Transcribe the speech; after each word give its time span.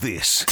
This 0.00 0.46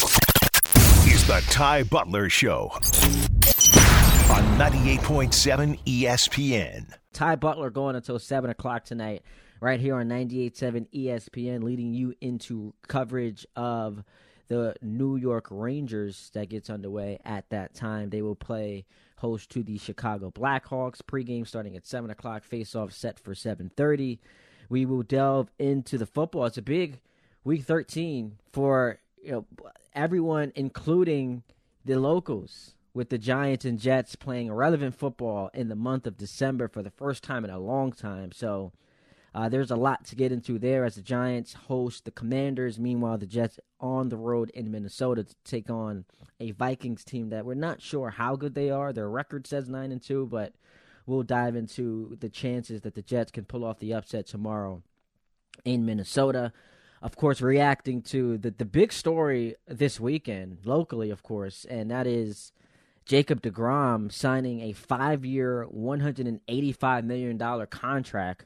is 1.07 1.25
the 1.25 1.43
Ty 1.49 1.81
Butler 1.81 2.29
Show 2.29 2.69
on 2.71 4.43
98.7 4.59 5.79
ESPN. 5.85 6.93
Ty 7.13 7.35
Butler 7.37 7.71
going 7.71 7.95
until 7.95 8.19
7 8.19 8.51
o'clock 8.51 8.85
tonight, 8.85 9.23
right 9.59 9.79
here 9.79 9.95
on 9.95 10.07
98.7 10.07 10.85
ESPN, 10.93 11.63
leading 11.63 11.95
you 11.95 12.13
into 12.21 12.75
coverage 12.87 13.47
of 13.55 14.03
the 14.49 14.75
New 14.83 15.15
York 15.15 15.47
Rangers 15.49 16.29
that 16.35 16.49
gets 16.49 16.69
underway 16.69 17.17
at 17.25 17.49
that 17.49 17.73
time. 17.73 18.11
They 18.11 18.21
will 18.21 18.35
play 18.35 18.85
host 19.15 19.49
to 19.49 19.63
the 19.63 19.79
Chicago 19.79 20.29
Blackhawks. 20.29 21.01
Pregame 21.01 21.47
starting 21.47 21.75
at 21.75 21.87
7 21.87 22.11
o'clock, 22.11 22.43
face-off 22.43 22.93
set 22.93 23.19
for 23.19 23.33
7.30. 23.33 24.19
We 24.69 24.85
will 24.85 25.01
delve 25.01 25.49
into 25.57 25.97
the 25.97 26.05
football. 26.05 26.45
It's 26.45 26.59
a 26.59 26.61
big 26.61 26.99
week 27.43 27.63
13 27.63 28.37
for 28.53 28.99
you 29.23 29.31
know 29.31 29.45
everyone, 29.93 30.51
including 30.55 31.43
the 31.85 31.99
locals, 31.99 32.75
with 32.93 33.09
the 33.09 33.17
Giants 33.17 33.65
and 33.65 33.79
Jets 33.79 34.15
playing 34.15 34.51
relevant 34.51 34.95
football 34.95 35.49
in 35.53 35.69
the 35.69 35.75
month 35.75 36.07
of 36.07 36.17
December 36.17 36.67
for 36.67 36.83
the 36.83 36.91
first 36.91 37.23
time 37.23 37.45
in 37.45 37.51
a 37.51 37.59
long 37.59 37.91
time. 37.91 38.31
So 38.31 38.73
uh, 39.33 39.47
there's 39.47 39.71
a 39.71 39.75
lot 39.75 40.05
to 40.05 40.15
get 40.15 40.31
into 40.31 40.57
there 40.57 40.83
as 40.83 40.95
the 40.95 41.01
Giants 41.01 41.53
host 41.53 42.05
the 42.05 42.11
Commanders. 42.11 42.79
Meanwhile, 42.79 43.19
the 43.19 43.27
Jets 43.27 43.59
on 43.79 44.09
the 44.09 44.17
road 44.17 44.49
in 44.51 44.71
Minnesota 44.71 45.23
to 45.23 45.35
take 45.43 45.69
on 45.69 46.05
a 46.39 46.51
Vikings 46.51 47.03
team 47.03 47.29
that 47.29 47.45
we're 47.45 47.53
not 47.53 47.81
sure 47.81 48.09
how 48.09 48.35
good 48.35 48.55
they 48.55 48.69
are. 48.69 48.91
Their 48.91 49.09
record 49.09 49.45
says 49.45 49.69
nine 49.69 49.91
and 49.91 50.01
two, 50.01 50.25
but 50.25 50.53
we'll 51.05 51.23
dive 51.23 51.55
into 51.55 52.17
the 52.19 52.29
chances 52.29 52.81
that 52.81 52.95
the 52.95 53.01
Jets 53.01 53.31
can 53.31 53.45
pull 53.45 53.63
off 53.63 53.79
the 53.79 53.93
upset 53.93 54.25
tomorrow 54.25 54.81
in 55.63 55.85
Minnesota. 55.85 56.51
Of 57.01 57.15
course, 57.15 57.41
reacting 57.41 58.01
to 58.03 58.37
the 58.37 58.51
the 58.51 58.65
big 58.65 58.91
story 58.91 59.55
this 59.67 59.99
weekend 59.99 60.59
locally, 60.65 61.09
of 61.09 61.23
course, 61.23 61.65
and 61.65 61.89
that 61.91 62.07
is 62.07 62.51
Jacob 63.05 63.41
DeGrom 63.41 64.11
signing 64.11 64.61
a 64.61 64.73
five 64.73 65.25
year, 65.25 65.67
$185 65.73 67.03
million 67.03 67.67
contract 67.67 68.45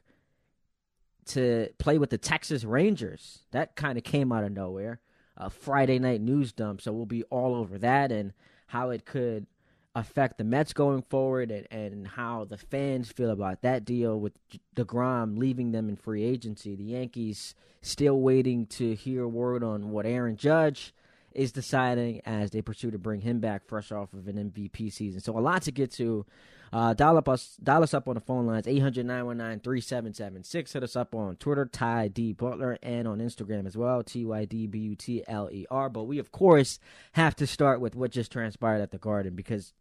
to 1.25 1.69
play 1.79 1.97
with 1.97 2.11
the 2.11 2.17
Texas 2.17 2.63
Rangers. 2.63 3.39
That 3.51 3.75
kind 3.75 3.97
of 3.97 4.05
came 4.05 4.31
out 4.31 4.43
of 4.43 4.51
nowhere. 4.51 5.01
A 5.35 5.49
Friday 5.49 5.99
night 5.99 6.21
news 6.21 6.53
dump. 6.53 6.79
So 6.79 6.93
we'll 6.93 7.05
be 7.05 7.23
all 7.23 7.55
over 7.55 7.77
that 7.79 8.11
and 8.11 8.33
how 8.67 8.91
it 8.91 9.03
could 9.05 9.47
affect 9.95 10.37
the 10.37 10.43
Mets 10.43 10.73
going 10.73 11.03
forward 11.03 11.51
and, 11.51 11.67
and 11.71 12.07
how 12.07 12.45
the 12.45 12.57
fans 12.57 13.11
feel 13.11 13.29
about 13.29 13.61
that 13.61 13.85
deal 13.85 14.19
with 14.19 14.33
DeGrom 14.75 15.37
leaving 15.37 15.71
them 15.71 15.87
in 15.87 15.95
free 15.95 16.23
agency. 16.23 16.75
The 16.75 16.83
Yankees 16.83 17.53
still 17.81 18.19
waiting 18.19 18.65
to 18.67 18.95
hear 18.95 19.27
word 19.27 19.63
on 19.63 19.91
what 19.91 20.05
Aaron 20.05 20.35
Judge 20.35 20.93
is 21.33 21.51
deciding 21.51 22.21
as 22.25 22.51
they 22.51 22.61
pursue 22.61 22.91
to 22.91 22.99
bring 22.99 23.21
him 23.21 23.39
back 23.39 23.65
fresh 23.67 23.91
off 23.91 24.13
of 24.13 24.27
an 24.27 24.51
MVP 24.51 24.91
season. 24.91 25.21
So 25.21 25.35
a 25.37 25.41
lot 25.41 25.61
to 25.63 25.71
get 25.71 25.91
to. 25.93 26.25
Uh, 26.71 26.93
dial, 26.95 27.17
up 27.17 27.29
us, 27.29 27.55
dial 27.61 27.83
us 27.83 27.93
up 27.93 28.07
on 28.07 28.15
the 28.15 28.19
phone 28.19 28.47
lines, 28.47 28.65
800-919-3776. 28.65 30.73
Hit 30.73 30.81
us 30.81 30.95
up 30.95 31.13
on 31.13 31.35
Twitter, 31.35 31.67
Ty 31.67 32.07
D. 32.07 32.33
Butler, 32.33 32.79
and 32.81 33.07
on 33.07 33.19
Instagram 33.19 33.67
as 33.67 33.77
well, 33.77 34.01
T-Y-D-B-U-T-L-E-R. 34.01 35.89
But 35.89 36.03
we, 36.05 36.17
of 36.17 36.31
course, 36.31 36.79
have 37.11 37.35
to 37.35 37.45
start 37.45 37.79
with 37.79 37.95
what 37.95 38.09
just 38.09 38.31
transpired 38.31 38.81
at 38.81 38.89
the 38.89 38.97
Garden 38.97 39.35
because 39.35 39.71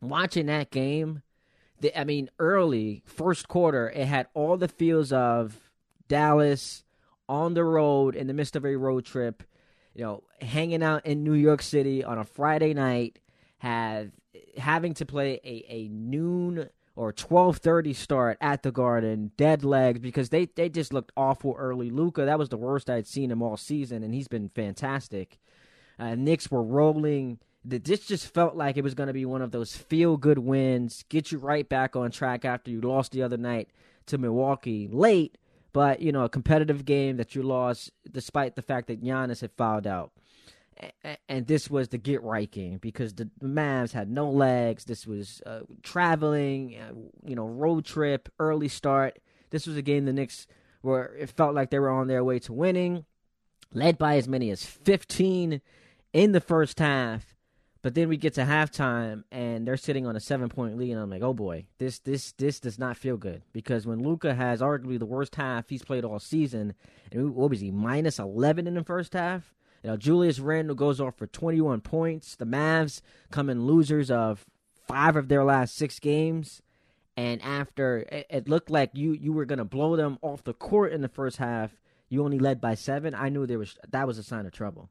watching 0.00 0.46
that 0.46 0.70
game, 0.70 1.22
the, 1.80 1.98
I 1.98 2.04
mean, 2.04 2.30
early, 2.38 3.02
first 3.04 3.48
quarter, 3.48 3.90
it 3.90 4.06
had 4.06 4.28
all 4.34 4.56
the 4.56 4.68
feels 4.68 5.12
of 5.12 5.70
Dallas 6.08 6.84
on 7.28 7.54
the 7.54 7.64
road 7.64 8.14
in 8.14 8.26
the 8.26 8.34
midst 8.34 8.56
of 8.56 8.64
a 8.64 8.76
road 8.76 9.04
trip– 9.04 9.42
you 9.96 10.04
know, 10.04 10.22
hanging 10.42 10.82
out 10.82 11.06
in 11.06 11.24
New 11.24 11.32
York 11.32 11.62
City 11.62 12.04
on 12.04 12.18
a 12.18 12.24
Friday 12.24 12.74
night, 12.74 13.18
have 13.58 14.10
having 14.58 14.92
to 14.94 15.06
play 15.06 15.40
a, 15.42 15.64
a 15.68 15.88
noon 15.88 16.68
or 16.94 17.14
12:30 17.14 17.96
start 17.96 18.36
at 18.42 18.62
the 18.62 18.70
Garden, 18.70 19.32
dead 19.38 19.64
legs 19.64 19.98
because 19.98 20.28
they 20.28 20.44
they 20.54 20.68
just 20.68 20.92
looked 20.92 21.12
awful 21.16 21.54
early. 21.58 21.88
Luka, 21.88 22.26
that 22.26 22.38
was 22.38 22.50
the 22.50 22.58
worst 22.58 22.90
I'd 22.90 23.06
seen 23.06 23.30
him 23.30 23.40
all 23.40 23.56
season, 23.56 24.02
and 24.02 24.12
he's 24.12 24.28
been 24.28 24.50
fantastic. 24.50 25.38
Uh, 25.98 26.14
Knicks 26.14 26.50
were 26.50 26.62
rolling. 26.62 27.38
This 27.68 28.06
just 28.06 28.32
felt 28.32 28.54
like 28.54 28.76
it 28.76 28.84
was 28.84 28.94
going 28.94 29.08
to 29.08 29.12
be 29.12 29.24
one 29.24 29.42
of 29.42 29.50
those 29.50 29.74
feel 29.74 30.16
good 30.16 30.38
wins, 30.38 31.04
get 31.08 31.32
you 31.32 31.38
right 31.38 31.68
back 31.68 31.96
on 31.96 32.10
track 32.12 32.44
after 32.44 32.70
you 32.70 32.80
lost 32.80 33.12
the 33.12 33.22
other 33.22 33.36
night 33.36 33.70
to 34.06 34.18
Milwaukee 34.18 34.88
late 34.90 35.36
but 35.76 36.00
you 36.00 36.10
know 36.10 36.24
a 36.24 36.28
competitive 36.30 36.86
game 36.86 37.18
that 37.18 37.34
you 37.34 37.42
lost 37.42 37.90
despite 38.10 38.56
the 38.56 38.62
fact 38.62 38.86
that 38.86 39.04
Giannis 39.04 39.42
had 39.42 39.52
fouled 39.58 39.86
out. 39.86 40.10
And 41.28 41.46
this 41.46 41.68
was 41.68 41.88
the 41.88 41.98
get 41.98 42.22
right 42.22 42.50
game 42.50 42.78
because 42.78 43.12
the, 43.12 43.28
Mavs 43.42 43.92
had 43.92 44.10
no 44.10 44.30
legs. 44.30 44.86
This 44.86 45.06
was 45.06 45.42
uh, 45.44 45.60
traveling, 45.82 46.76
uh, 46.76 46.92
you 47.26 47.36
know, 47.36 47.44
road 47.44 47.84
trip, 47.84 48.30
early 48.38 48.68
start. 48.68 49.18
This 49.50 49.66
was 49.66 49.76
a 49.76 49.82
game 49.82 50.06
the 50.06 50.14
Knicks 50.14 50.46
were. 50.82 51.14
It 51.18 51.28
felt 51.28 51.54
like 51.54 51.68
they 51.68 51.78
were 51.78 51.90
on 51.90 52.08
their 52.08 52.24
way 52.24 52.38
to 52.38 52.54
winning, 52.54 53.04
led 53.74 53.98
by 53.98 54.16
as 54.16 54.26
many 54.26 54.50
as 54.50 54.64
15 54.64 55.60
in 56.14 56.32
the 56.32 56.40
first 56.40 56.78
half 56.78 57.35
but 57.86 57.94
then 57.94 58.08
we 58.08 58.16
get 58.16 58.34
to 58.34 58.40
halftime 58.40 59.22
and 59.30 59.64
they're 59.64 59.76
sitting 59.76 60.08
on 60.08 60.16
a 60.16 60.20
seven 60.20 60.48
point 60.48 60.76
lead, 60.76 60.90
and 60.90 61.00
I'm 61.00 61.08
like, 61.08 61.22
oh 61.22 61.32
boy, 61.32 61.66
this 61.78 62.00
this 62.00 62.32
this 62.32 62.58
does 62.58 62.80
not 62.80 62.96
feel 62.96 63.16
good 63.16 63.42
because 63.52 63.86
when 63.86 64.02
Luka 64.02 64.34
has 64.34 64.60
arguably 64.60 64.98
the 64.98 65.06
worst 65.06 65.36
half 65.36 65.68
he's 65.68 65.84
played 65.84 66.04
all 66.04 66.18
season, 66.18 66.74
and 67.12 67.36
what 67.36 67.48
was 67.48 67.60
he 67.60 67.70
minus 67.70 68.18
eleven 68.18 68.66
in 68.66 68.74
the 68.74 68.82
first 68.82 69.12
half? 69.12 69.54
You 69.84 69.90
know, 69.90 69.96
Julius 69.96 70.40
Randle 70.40 70.74
goes 70.74 71.00
off 71.00 71.14
for 71.14 71.28
21 71.28 71.80
points. 71.80 72.34
The 72.34 72.44
Mavs 72.44 73.02
come 73.30 73.48
in 73.48 73.66
losers 73.66 74.10
of 74.10 74.44
five 74.88 75.14
of 75.14 75.28
their 75.28 75.44
last 75.44 75.76
six 75.76 76.00
games, 76.00 76.62
and 77.16 77.40
after 77.40 77.98
it, 78.10 78.26
it 78.28 78.48
looked 78.48 78.68
like 78.68 78.90
you 78.94 79.12
you 79.12 79.32
were 79.32 79.44
gonna 79.44 79.64
blow 79.64 79.94
them 79.94 80.18
off 80.22 80.42
the 80.42 80.54
court 80.54 80.92
in 80.92 81.02
the 81.02 81.08
first 81.08 81.36
half, 81.36 81.70
you 82.08 82.24
only 82.24 82.40
led 82.40 82.60
by 82.60 82.74
seven. 82.74 83.14
I 83.14 83.28
knew 83.28 83.46
there 83.46 83.60
was 83.60 83.78
that 83.88 84.08
was 84.08 84.18
a 84.18 84.24
sign 84.24 84.44
of 84.44 84.50
trouble. 84.50 84.90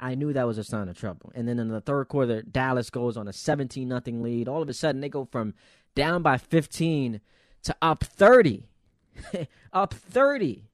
I 0.00 0.14
knew 0.14 0.32
that 0.32 0.46
was 0.46 0.58
a 0.58 0.64
sign 0.64 0.88
of 0.88 0.98
trouble. 0.98 1.32
And 1.34 1.48
then 1.48 1.58
in 1.58 1.68
the 1.68 1.80
third 1.80 2.08
quarter, 2.08 2.42
Dallas 2.42 2.90
goes 2.90 3.16
on 3.16 3.28
a 3.28 3.32
17 3.32 3.88
nothing 3.88 4.22
lead. 4.22 4.48
All 4.48 4.62
of 4.62 4.68
a 4.68 4.74
sudden, 4.74 5.00
they 5.00 5.08
go 5.08 5.24
from 5.24 5.54
down 5.94 6.22
by 6.22 6.38
15 6.38 7.20
to 7.64 7.76
up 7.82 8.04
30. 8.04 8.68
up 9.72 9.94
30. 9.94 10.64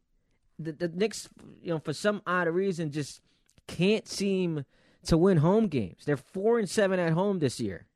The, 0.58 0.72
the 0.72 0.88
Knicks, 0.88 1.28
you 1.62 1.70
know, 1.70 1.78
for 1.78 1.92
some 1.92 2.22
odd 2.26 2.48
reason, 2.48 2.90
just 2.90 3.20
can't 3.66 4.06
seem 4.06 4.64
to 5.06 5.16
win 5.16 5.38
home 5.38 5.68
games. 5.68 6.04
They're 6.04 6.16
4 6.16 6.58
and 6.58 6.68
7 6.68 6.98
at 6.98 7.12
home 7.12 7.38
this 7.38 7.60
year. 7.60 7.86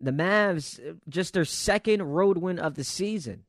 The 0.00 0.10
Mavs, 0.10 0.78
uh, 0.78 0.94
just 1.08 1.34
their 1.34 1.44
second 1.44 2.02
road 2.02 2.38
win 2.38 2.58
of 2.58 2.74
the 2.74 2.84
season. 2.84 3.44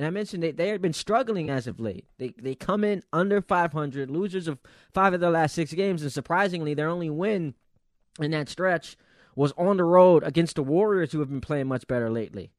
And 0.00 0.06
I 0.06 0.10
mentioned 0.10 0.42
they, 0.42 0.52
they 0.52 0.68
had 0.68 0.80
been 0.80 0.94
struggling 0.94 1.50
as 1.50 1.66
of 1.66 1.78
late. 1.78 2.06
They 2.16 2.32
they 2.38 2.54
come 2.54 2.84
in 2.84 3.02
under 3.12 3.42
500, 3.42 4.10
losers 4.10 4.48
of 4.48 4.58
five 4.94 5.12
of 5.12 5.20
their 5.20 5.28
last 5.28 5.54
six 5.54 5.74
games, 5.74 6.00
and 6.00 6.10
surprisingly, 6.10 6.72
their 6.72 6.88
only 6.88 7.10
win 7.10 7.52
in 8.18 8.30
that 8.30 8.48
stretch 8.48 8.96
was 9.36 9.52
on 9.58 9.76
the 9.76 9.84
road 9.84 10.22
against 10.24 10.56
the 10.56 10.62
Warriors, 10.62 11.12
who 11.12 11.18
have 11.18 11.28
been 11.28 11.42
playing 11.42 11.68
much 11.68 11.86
better 11.86 12.08
lately. 12.08 12.50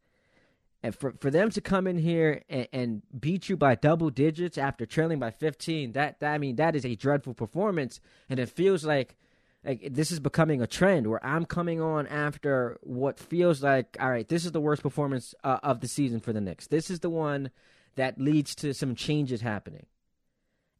And 0.83 0.93
for 0.93 1.15
for 1.19 1.31
them 1.31 1.49
to 1.49 1.61
come 1.61 1.87
in 1.87 1.97
here 1.97 2.43
and, 2.47 2.67
and 2.71 3.01
beat 3.19 3.49
you 3.49 3.57
by 3.57 3.73
double 3.73 4.11
digits 4.11 4.59
after 4.59 4.85
trailing 4.85 5.17
by 5.17 5.31
15, 5.31 5.93
that, 5.93 6.19
that 6.19 6.31
I 6.31 6.37
mean 6.37 6.57
that 6.57 6.75
is 6.75 6.85
a 6.85 6.93
dreadful 6.93 7.33
performance, 7.33 7.99
and 8.29 8.39
it 8.39 8.49
feels 8.49 8.85
like 8.85 9.17
like 9.63 9.93
this 9.93 10.11
is 10.11 10.19
becoming 10.19 10.61
a 10.61 10.67
trend 10.67 11.07
where 11.07 11.23
I'm 11.25 11.45
coming 11.45 11.81
on 11.81 12.07
after 12.07 12.79
what 12.81 13.19
feels 13.19 13.61
like 13.61 13.95
all 13.99 14.09
right, 14.09 14.27
this 14.27 14.45
is 14.45 14.51
the 14.51 14.61
worst 14.61 14.81
performance 14.81 15.35
uh, 15.43 15.59
of 15.61 15.81
the 15.81 15.87
season 15.87 16.19
for 16.19 16.33
the 16.33 16.41
Knicks. 16.41 16.67
This 16.67 16.89
is 16.89 17.01
the 17.01 17.09
one 17.09 17.51
that 17.95 18.19
leads 18.19 18.55
to 18.55 18.73
some 18.73 18.95
changes 18.95 19.41
happening. 19.41 19.85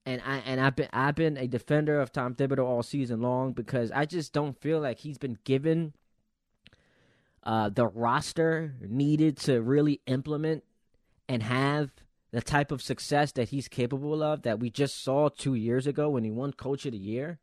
And 0.05 0.21
I 0.25 0.37
and 0.45 0.59
I've 0.59 0.75
been 0.75 0.89
I've 0.91 1.15
been 1.15 1.37
a 1.37 1.47
defender 1.47 2.01
of 2.01 2.11
Tom 2.11 2.33
Thibodeau 2.33 2.65
all 2.65 2.81
season 2.81 3.21
long 3.21 3.53
because 3.53 3.91
I 3.91 4.05
just 4.05 4.33
don't 4.33 4.59
feel 4.59 4.79
like 4.79 4.99
he's 4.99 5.19
been 5.19 5.37
given 5.43 5.93
uh, 7.43 7.69
the 7.69 7.87
roster 7.87 8.75
needed 8.81 9.37
to 9.37 9.61
really 9.61 10.01
implement 10.07 10.63
and 11.27 11.43
have 11.43 11.91
the 12.31 12.41
type 12.41 12.71
of 12.71 12.81
success 12.81 13.31
that 13.33 13.49
he's 13.49 13.67
capable 13.67 14.23
of 14.23 14.41
that 14.43 14.59
we 14.59 14.69
just 14.69 15.03
saw 15.03 15.29
two 15.29 15.53
years 15.53 15.85
ago 15.85 16.09
when 16.09 16.23
he 16.23 16.31
won 16.31 16.53
Coach 16.53 16.85
of 16.85 16.93
the 16.93 16.97
Year 16.97 17.39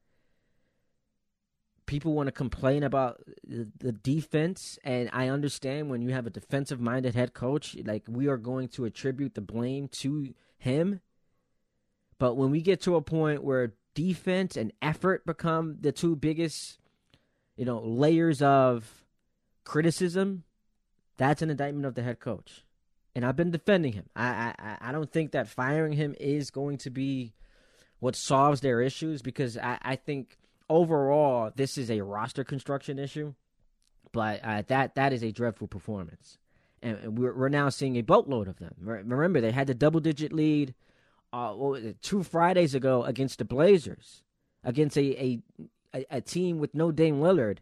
people 1.88 2.12
want 2.12 2.29
to 2.29 2.32
complain 2.32 2.85
about 2.85 3.20
the 3.44 3.90
defense, 3.90 4.79
and 4.85 5.11
I 5.12 5.29
understand 5.29 5.90
when 5.90 6.02
you 6.02 6.11
have 6.11 6.26
a 6.26 6.31
defensive 6.31 6.81
minded 6.81 7.17
head 7.17 7.35
coach, 7.35 7.76
like 7.85 8.05
we 8.06 8.29
are 8.29 8.37
going 8.37 8.69
to 8.69 8.85
attribute 8.85 9.35
the 9.35 9.40
blame 9.40 9.88
to 10.00 10.32
him. 10.58 11.00
But 12.19 12.37
when 12.37 12.50
we 12.50 12.61
get 12.61 12.82
to 12.82 12.94
a 12.94 13.02
point 13.02 13.43
where 13.43 13.73
defense 13.94 14.56
and 14.56 14.73
effort 14.82 15.26
become 15.26 15.79
the 15.81 15.90
two 15.90 16.14
biggest, 16.14 16.79
you 17.56 17.64
know, 17.64 17.81
layers 17.81 18.43
of 18.43 19.05
criticism, 19.64 20.44
that's 21.17 21.43
an 21.43 21.50
indictment 21.50 21.87
of 21.87 21.94
the 21.94 22.02
head 22.02 22.20
coach. 22.20 22.64
And 23.14 23.25
I've 23.25 23.37
been 23.37 23.50
defending 23.50 23.94
him. 23.94 24.06
I 24.14 24.52
I, 24.58 24.76
I 24.81 24.93
don't 24.93 25.11
think 25.11 25.32
that 25.32 25.49
firing 25.49 25.94
him 25.94 26.14
is 26.20 26.50
going 26.50 26.79
to 26.79 26.90
be 26.90 27.32
what 27.99 28.14
solves 28.14 28.61
their 28.61 28.81
issues 28.81 29.23
because 29.23 29.56
I, 29.56 29.79
I 29.82 29.96
think 29.96 30.37
overall 30.68 31.50
this 31.54 31.78
is 31.78 31.90
a 31.90 32.00
roster 32.00 32.44
construction 32.44 32.98
issue, 32.98 33.34
but 34.12 34.40
uh, 34.42 34.62
that 34.68 34.94
that 34.94 35.12
is 35.12 35.22
a 35.22 35.32
dreadful 35.32 35.68
performance, 35.68 36.38
and 36.82 37.18
we're 37.18 37.34
we're 37.34 37.48
now 37.48 37.68
seeing 37.68 37.96
a 37.96 38.02
boatload 38.02 38.48
of 38.48 38.58
them. 38.58 38.74
Remember, 38.80 39.40
they 39.40 39.52
had 39.52 39.66
the 39.66 39.74
double 39.74 40.00
digit 40.00 40.32
lead 40.32 40.74
uh, 41.32 41.54
two 42.02 42.22
Fridays 42.22 42.74
ago 42.74 43.04
against 43.04 43.38
the 43.38 43.44
Blazers, 43.44 44.22
against 44.64 44.96
a, 44.96 45.40
a 45.94 46.06
a 46.10 46.20
team 46.20 46.58
with 46.58 46.74
no 46.74 46.92
Dame 46.92 47.20
Lillard, 47.20 47.58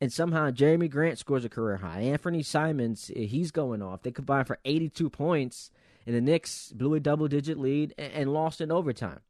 and 0.00 0.12
somehow 0.12 0.50
Jerami 0.50 0.90
Grant 0.90 1.18
scores 1.18 1.44
a 1.44 1.48
career 1.48 1.78
high. 1.78 2.02
Anfernee 2.02 2.44
Simons, 2.44 3.10
eh, 3.14 3.22
he's 3.22 3.50
going 3.50 3.82
off. 3.82 4.02
They 4.02 4.10
combined 4.10 4.46
for 4.46 4.58
82 4.64 5.10
points, 5.10 5.70
and 6.06 6.14
the 6.14 6.20
Knicks 6.20 6.72
blew 6.72 6.94
a 6.94 7.00
double 7.00 7.28
digit 7.28 7.58
lead 7.58 7.94
and, 7.98 8.12
and 8.12 8.32
lost 8.32 8.60
in 8.60 8.72
overtime. 8.72 9.20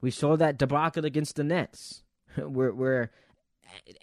We 0.00 0.10
saw 0.10 0.36
that 0.36 0.58
debacle 0.58 1.04
against 1.04 1.36
the 1.36 1.44
Nets, 1.44 2.02
where, 2.36 2.72
where 2.72 3.10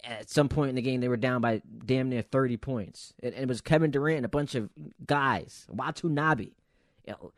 at 0.04 0.30
some 0.30 0.48
point 0.48 0.70
in 0.70 0.76
the 0.76 0.82
game 0.82 1.00
they 1.00 1.08
were 1.08 1.16
down 1.16 1.40
by 1.40 1.62
damn 1.84 2.08
near 2.08 2.22
30 2.22 2.56
points. 2.56 3.12
And, 3.22 3.34
and 3.34 3.44
it 3.44 3.48
was 3.48 3.60
Kevin 3.60 3.90
Durant 3.90 4.18
and 4.18 4.26
a 4.26 4.30
bunch 4.30 4.54
of 4.54 4.70
guys, 5.06 5.66
Watanabe, 5.68 6.50
you 7.06 7.12
know, 7.12 7.32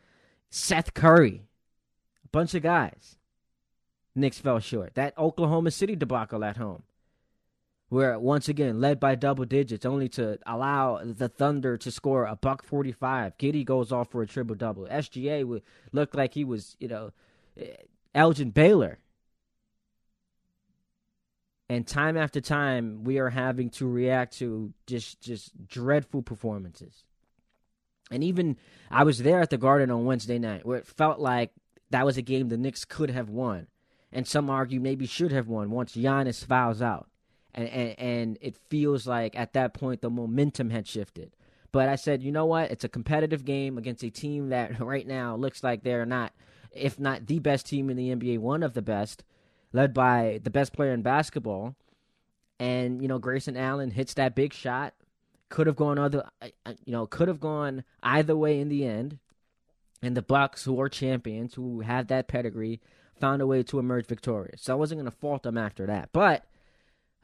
Seth 0.51 0.95
Curry, 0.95 1.43
a 2.25 2.29
bunch 2.29 2.55
of 2.55 2.63
guys. 2.63 3.17
Knicks 4.15 4.39
fell 4.39 4.59
short. 4.59 4.95
That 4.95 5.17
Oklahoma 5.17 5.71
City 5.71 5.95
debacle 5.95 6.45
at 6.45 6.57
home, 6.57 6.83
where 7.89 8.19
once 8.19 8.49
again 8.49 8.81
led 8.81 8.99
by 8.99 9.15
double 9.15 9.45
digits, 9.45 9.87
only 9.87 10.09
to 10.11 10.39
allow 10.47 11.01
the 11.05 11.29
Thunder 11.29 11.77
to 11.79 11.91
score 11.93 12.25
a 12.25 12.35
buck 12.35 12.65
forty-five. 12.65 13.39
Giddey 13.39 13.65
goes 13.65 13.93
off 13.93 14.11
for 14.11 14.23
a 14.23 14.27
triple 14.27 14.57
double. 14.57 14.87
SGA 14.87 15.45
would 15.45 15.63
look 15.93 16.15
like 16.15 16.35
he 16.35 16.45
was, 16.45 16.77
you 16.81 16.89
know, 16.89 17.13
eh, 17.57 17.77
Elgin 18.13 18.51
Baylor. 18.51 18.99
And 21.71 21.87
time 21.87 22.17
after 22.17 22.41
time, 22.41 23.05
we 23.05 23.21
are 23.21 23.31
having 23.31 23.71
to 23.71 23.87
react 23.87 24.39
to 24.39 24.73
just 24.89 25.21
just 25.21 25.69
dreadful 25.69 26.21
performances. 26.21 27.05
And 28.11 28.25
even 28.25 28.57
I 28.91 29.05
was 29.05 29.19
there 29.19 29.41
at 29.41 29.51
the 29.51 29.57
Garden 29.57 29.89
on 29.89 30.05
Wednesday 30.05 30.41
night, 30.41 30.67
where 30.67 30.79
it 30.79 30.87
felt 30.89 31.21
like 31.21 31.53
that 31.91 32.05
was 32.05 32.17
a 32.17 32.23
game 32.23 32.49
the 32.49 32.57
Knicks 32.57 32.85
could 32.85 33.11
have 33.11 33.31
won, 33.31 33.69
and 34.11 34.27
some 34.27 34.51
argue 34.51 34.81
maybe 34.81 35.07
should 35.07 35.31
have 35.31 35.47
won 35.47 35.71
once 35.71 35.95
Giannis 35.95 36.45
fouls 36.45 36.83
out, 36.83 37.09
and 37.55 37.69
and, 37.69 37.99
and 38.01 38.39
it 38.41 38.57
feels 38.69 39.07
like 39.07 39.39
at 39.39 39.53
that 39.53 39.73
point 39.73 40.01
the 40.01 40.11
momentum 40.11 40.71
had 40.71 40.89
shifted. 40.89 41.37
But 41.71 41.89
I 41.89 41.95
said, 41.95 42.21
you 42.21 42.33
know 42.33 42.47
what? 42.47 42.73
It's 42.73 42.83
a 42.83 42.89
competitive 42.89 43.45
game 43.45 43.79
against 43.79 44.03
a 44.03 44.11
team 44.11 44.49
that 44.49 44.81
right 44.85 45.07
now 45.07 45.37
looks 45.37 45.63
like 45.63 45.85
they're 45.85 46.05
not 46.05 46.33
if 46.73 46.99
not 46.99 47.29
the 47.29 47.39
best 47.39 47.67
team 47.67 47.91
in 47.91 47.97
the 47.97 48.11
NBA, 48.11 48.41
one 48.41 48.65
of 48.65 48.75
the 48.75 48.83
best, 48.83 49.23
led 49.73 49.95
by 49.95 50.41
the 50.43 50.51
best 50.51 50.73
player 50.73 50.93
in 50.93 51.03
basketball. 51.03 51.75
And 52.59 53.01
you 53.01 53.09
know, 53.09 53.19
Grayson 53.19 53.57
Allen 53.57 53.91
hits 53.91 54.15
that 54.15 54.35
big 54.35 54.53
shot. 54.53 54.95
Could 55.49 55.67
have 55.67 55.77
gone 55.77 55.99
other, 55.99 56.29
uh, 56.41 56.49
uh, 56.65 56.75
you 56.85 56.93
know, 56.93 57.07
could 57.07 57.27
have 57.29 57.41
gone 57.41 57.83
either 58.03 58.37
way 58.37 58.61
in 58.61 58.69
the 58.69 58.85
end. 58.85 59.19
And 60.03 60.17
the 60.17 60.23
Bucks, 60.23 60.65
who 60.65 60.81
are 60.81 60.89
champions, 60.89 61.55
who 61.55 61.81
have 61.81 62.07
that 62.07 62.29
pedigree, 62.29 62.81
found 63.19 63.43
a 63.43 63.47
way 63.47 63.63
to 63.65 63.79
emerge 63.79 64.07
victorious. 64.07 64.63
So 64.63 64.73
I 64.73 64.77
wasn't 64.77 65.01
going 65.01 65.11
to 65.11 65.17
fault 65.19 65.43
them 65.43 65.59
after 65.59 65.87
that. 65.87 66.11
But 66.13 66.45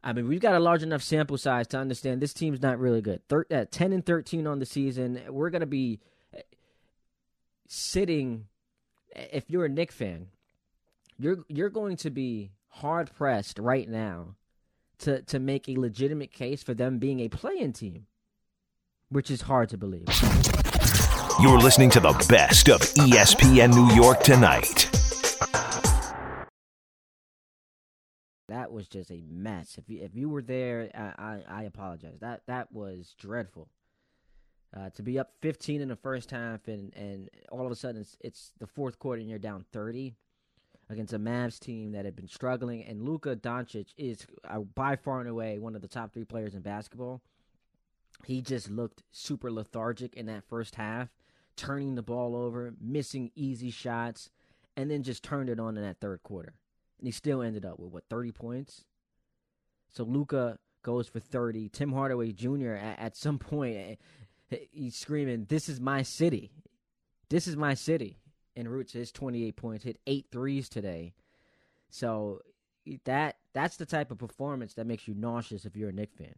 I 0.03 0.13
mean, 0.13 0.29
we've 0.29 0.41
got 0.41 0.55
a 0.55 0.61
large 0.61 0.83
enough 0.83 1.03
sample 1.03 1.39
size 1.39 1.67
to 1.69 1.79
understand 1.79 2.21
this 2.21 2.35
team's 2.35 2.63
not 2.63 2.79
really 2.79 3.01
good. 3.01 3.21
Thir- 3.29 3.47
uh, 3.51 3.65
Ten 3.71 3.93
and 3.93 4.05
thirteen 4.05 4.47
on 4.47 4.59
the 4.59 4.67
season. 4.67 5.21
We're 5.29 5.51
going 5.51 5.61
to 5.61 5.67
be 5.67 6.01
uh, 6.37 6.41
sitting 7.67 8.47
if 9.15 9.45
you're 9.49 9.65
a 9.65 9.69
Knick 9.69 9.93
fan, 9.93 10.29
you're 11.19 11.45
you're 11.49 11.71
going 11.71 11.97
to 11.97 12.11
be 12.11 12.51
hard 12.69 13.11
pressed 13.15 13.59
right 13.59 13.89
now 13.89 14.37
to 14.99 15.23
to 15.23 15.39
make 15.39 15.69
a 15.69 15.77
legitimate 15.77 16.33
case 16.33 16.63
for 16.63 16.75
them 16.75 16.99
being 16.99 17.21
a 17.21 17.29
play-in 17.29 17.73
team, 17.73 18.07
which 19.09 19.31
is 19.31 19.43
hard 19.43 19.69
to 19.71 19.79
believe. 19.79 20.07
You're 21.41 21.59
listening 21.59 21.91
to 21.91 22.01
the 22.01 22.13
best 22.29 22.69
of 22.69 22.81
ESPN 22.81 23.75
New 23.75 23.95
York 23.95 24.21
tonight. 24.23 24.91
That 28.49 28.71
was 28.71 28.89
just 28.89 29.11
a 29.11 29.23
mess. 29.29 29.77
If 29.77 29.89
you 29.89 30.03
if 30.03 30.15
you 30.15 30.29
were 30.29 30.43
there, 30.43 30.91
I, 30.95 31.01
I, 31.19 31.61
I 31.61 31.63
apologize. 31.65 32.19
That 32.21 32.43
that 32.47 32.73
was 32.73 33.15
dreadful. 33.19 33.69
Uh, 34.77 34.91
to 34.91 35.03
be 35.03 35.19
up 35.19 35.31
15 35.41 35.81
in 35.81 35.89
the 35.89 35.97
first 35.97 36.31
half 36.33 36.69
and, 36.69 36.93
and 36.95 37.31
all 37.51 37.65
of 37.65 37.73
a 37.73 37.75
sudden 37.75 38.01
it's, 38.01 38.17
it's 38.21 38.53
the 38.59 38.67
fourth 38.67 38.99
quarter 38.99 39.21
and 39.21 39.31
you're 39.31 39.39
down 39.39 39.65
30 39.73 40.17
against 40.89 41.13
a 41.13 41.19
Mavs 41.19 41.59
team 41.59 41.93
that 41.93 42.05
had 42.05 42.17
been 42.17 42.29
struggling. 42.29 42.85
And 42.85 43.03
Luka 43.03 43.37
Doncic 43.37 43.89
is 43.97 44.27
uh, 44.49 44.61
by 44.61 44.97
far 44.97 45.21
and 45.21 45.29
away 45.29 45.59
one 45.59 45.75
of 45.75 45.83
the 45.83 45.89
top 45.89 46.13
three 46.13 46.25
players 46.25 46.55
in 46.55 46.61
basketball. 46.61 47.23
He 48.25 48.41
just 48.41 48.71
looked 48.71 49.03
super 49.11 49.51
lethargic 49.51 50.15
in 50.15 50.27
that 50.27 50.45
first 50.45 50.77
half, 50.77 51.09
turning 51.57 51.95
the 51.95 52.03
ball 52.03 52.35
over, 52.35 52.75
missing 52.81 53.31
easy 53.35 53.71
shots, 53.71 54.31
and 54.77 54.91
then 54.91 55.03
just 55.03 55.23
turned 55.23 55.51
it 55.51 55.61
on 55.61 55.77
in 55.77 55.83
that 55.83 56.01
third 56.01 56.23
quarter. 56.23 56.55
And 56.99 57.07
he 57.07 57.13
still 57.13 57.43
ended 57.43 57.67
up 57.67 57.79
with, 57.79 57.93
what, 57.93 58.05
30 58.09 58.33
points? 58.33 58.85
So 59.91 60.05
Luka 60.05 60.59
goes 60.83 61.09
for 61.09 61.21
30. 61.21 61.69
Tim 61.69 61.93
Hardaway 61.93 62.33
Jr. 62.33 62.73
at, 62.73 62.99
at 62.99 63.17
some 63.17 63.39
point 63.39 63.99
eh, 64.51 64.57
he's 64.71 64.97
screaming, 64.97 65.47
"This 65.49 65.69
is 65.69 65.81
my 65.81 66.03
city, 66.03 66.53
this 67.29 67.47
is 67.47 67.57
my 67.57 67.75
city." 67.75 68.19
And 68.57 68.69
Roots 68.69 68.95
his 68.95 69.13
28 69.13 69.55
points, 69.55 69.85
hit 69.85 69.99
eight 70.07 70.27
threes 70.33 70.69
today. 70.69 71.13
So 71.91 72.41
that 73.05 73.37
that's 73.53 73.77
the 73.77 73.87
type 73.87 74.11
of 74.11 74.19
performance 74.19 74.75
that 74.75 74.87
makes 74.87 75.07
you 75.07 75.15
nauseous 75.15 75.65
if 75.65 75.77
you're 75.77 75.91
a 75.91 75.93
Knick 75.93 76.15
fan. 76.17 76.35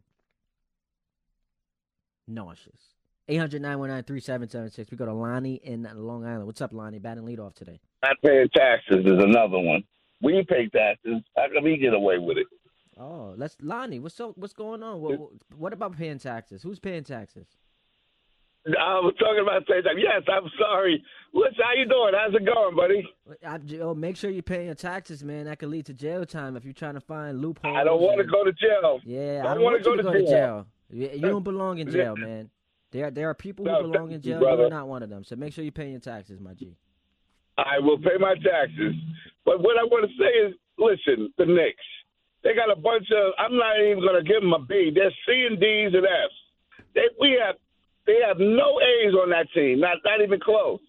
Nauseous. 2.27 2.95
800 3.31 3.61
3776 4.07 4.91
We 4.91 4.97
go 4.97 5.05
to 5.05 5.13
Lonnie 5.13 5.61
in 5.63 5.89
Long 5.95 6.25
Island. 6.25 6.47
What's 6.47 6.63
up, 6.63 6.73
Lonnie? 6.73 6.99
Batting 6.99 7.25
lead 7.25 7.39
off 7.39 7.55
today. 7.55 7.81
Not 8.03 8.17
paying 8.25 8.49
taxes 8.55 9.05
is 9.05 9.23
another 9.23 9.59
one. 9.59 9.85
We 10.23 10.45
pay 10.49 10.69
taxes. 10.69 11.23
How 11.37 11.47
come 11.53 11.65
we 11.65 11.77
get 11.77 11.95
away 11.95 12.19
with 12.19 12.39
it? 12.39 12.47
Oh, 12.99 13.35
let's 13.37 13.57
Lonnie. 13.61 14.01
What's 14.01 14.17
so, 14.17 14.33
what's 14.37 14.55
going 14.55 14.83
on? 14.83 15.01
What, 15.01 15.21
what 15.57 15.73
about 15.73 15.97
paying 15.97 16.19
taxes? 16.19 16.63
Who's 16.63 16.81
paying 16.81 17.05
taxes? 17.05 17.47
I 18.77 19.01
was 19.01 19.15
talking 19.19 19.41
about 19.41 19.63
same 19.69 19.83
time. 19.83 19.99
Yes, 19.99 20.23
I'm 20.29 20.49
sorry. 20.59 21.03
What's 21.33 21.57
how 21.57 21.73
you 21.77 21.87
doing? 21.87 22.13
How's 22.15 22.35
it 22.35 22.45
going, 22.45 22.77
buddy? 22.77 23.09
I, 23.47 23.83
oh, 23.83 23.95
make 23.95 24.17
sure 24.17 24.31
you 24.31 24.43
pay 24.43 24.67
your 24.67 24.75
taxes, 24.75 25.23
man. 25.23 25.45
That 25.45 25.59
could 25.59 25.69
lead 25.69 25.87
to 25.87 25.95
jail 25.95 26.25
time 26.27 26.57
if 26.57 26.65
you're 26.65 26.73
trying 26.73 26.95
to 26.95 27.01
find 27.01 27.41
loopholes. 27.41 27.77
I 27.77 27.85
don't 27.85 28.01
want 28.01 28.19
to 28.19 28.27
go 28.27 28.45
to 28.45 28.53
jail. 28.53 29.01
Yeah, 29.05 29.45
I 29.47 29.55
don't, 29.55 29.63
want, 29.63 29.83
to 29.83 29.85
go, 29.85 29.97
to, 29.97 30.03
go 30.03 30.13
jail. 30.13 30.21
to 30.21 30.31
jail. 30.31 30.67
You, 30.91 31.11
you 31.15 31.21
don't 31.21 31.45
belong 31.45 31.79
in 31.79 31.91
jail, 31.91 32.17
man. 32.17 32.51
There, 32.91 33.11
there 33.11 33.29
are 33.29 33.35
people 33.35 33.67
who 33.67 33.73
no, 33.73 33.83
belong 33.83 34.13
in 34.13 34.21
jail. 34.23 34.41
You're 34.41 34.71
not 34.71 34.89
one 34.89 35.03
of 35.03 35.11
them. 35.11 35.25
So 35.25 35.37
make 35.37 35.53
sure 35.53 35.65
you 35.65 35.73
pay 35.73 35.91
your 35.91 36.01
taxes, 36.01 36.41
my 36.41 36.55
G. 36.55 36.75
I 37.59 37.79
will 37.81 37.99
pay 37.99 38.17
my 38.19 38.35
taxes. 38.35 38.95
But 39.45 39.61
what 39.61 39.77
I 39.77 39.85
want 39.85 40.09
to 40.09 40.17
say 40.17 40.31
is, 40.47 40.55
listen, 40.79 41.33
the 41.37 41.45
Knicks, 41.45 41.85
they 42.45 42.55
got 42.55 42.71
a 42.71 42.81
bunch 42.81 43.07
of. 43.15 43.33
I'm 43.39 43.57
not 43.57 43.81
even 43.81 44.01
going 44.01 44.25
to 44.25 44.27
give 44.27 44.41
them 44.41 44.53
a 44.53 44.61
B. 44.61 44.91
They're 44.95 45.13
C 45.27 45.47
and 45.51 45.61
D's 45.61 45.93
and 45.93 46.07
F's. 46.07 46.39
They, 46.95 47.03
we 47.21 47.39
have 47.45 47.57
they 48.09 48.25
have 48.27 48.39
no 48.41 48.81
A's 48.81 49.13
on 49.13 49.29
that 49.31 49.53
team, 49.53 49.81
not 49.81 49.99
not 50.05 50.25
even 50.25 50.41
close. 50.41 50.81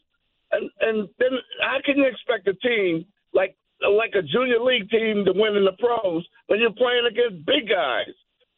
And 0.52 0.72
and 0.80 1.10
then 1.20 1.32
how 1.62 1.78
can 1.86 1.98
you 1.98 2.08
expect 2.08 2.48
a 2.48 2.56
team 2.66 3.06
like 3.34 3.56
like 3.84 4.16
a 4.16 4.24
junior 4.24 4.60
league 4.60 4.90
team 4.90 5.26
to 5.26 5.34
win 5.36 5.58
in 5.58 5.66
the 5.66 5.76
pros 5.78 6.26
when 6.48 6.60
you're 6.60 6.72
playing 6.72 7.06
against 7.12 7.46
big 7.46 7.68
guys? 7.68 8.16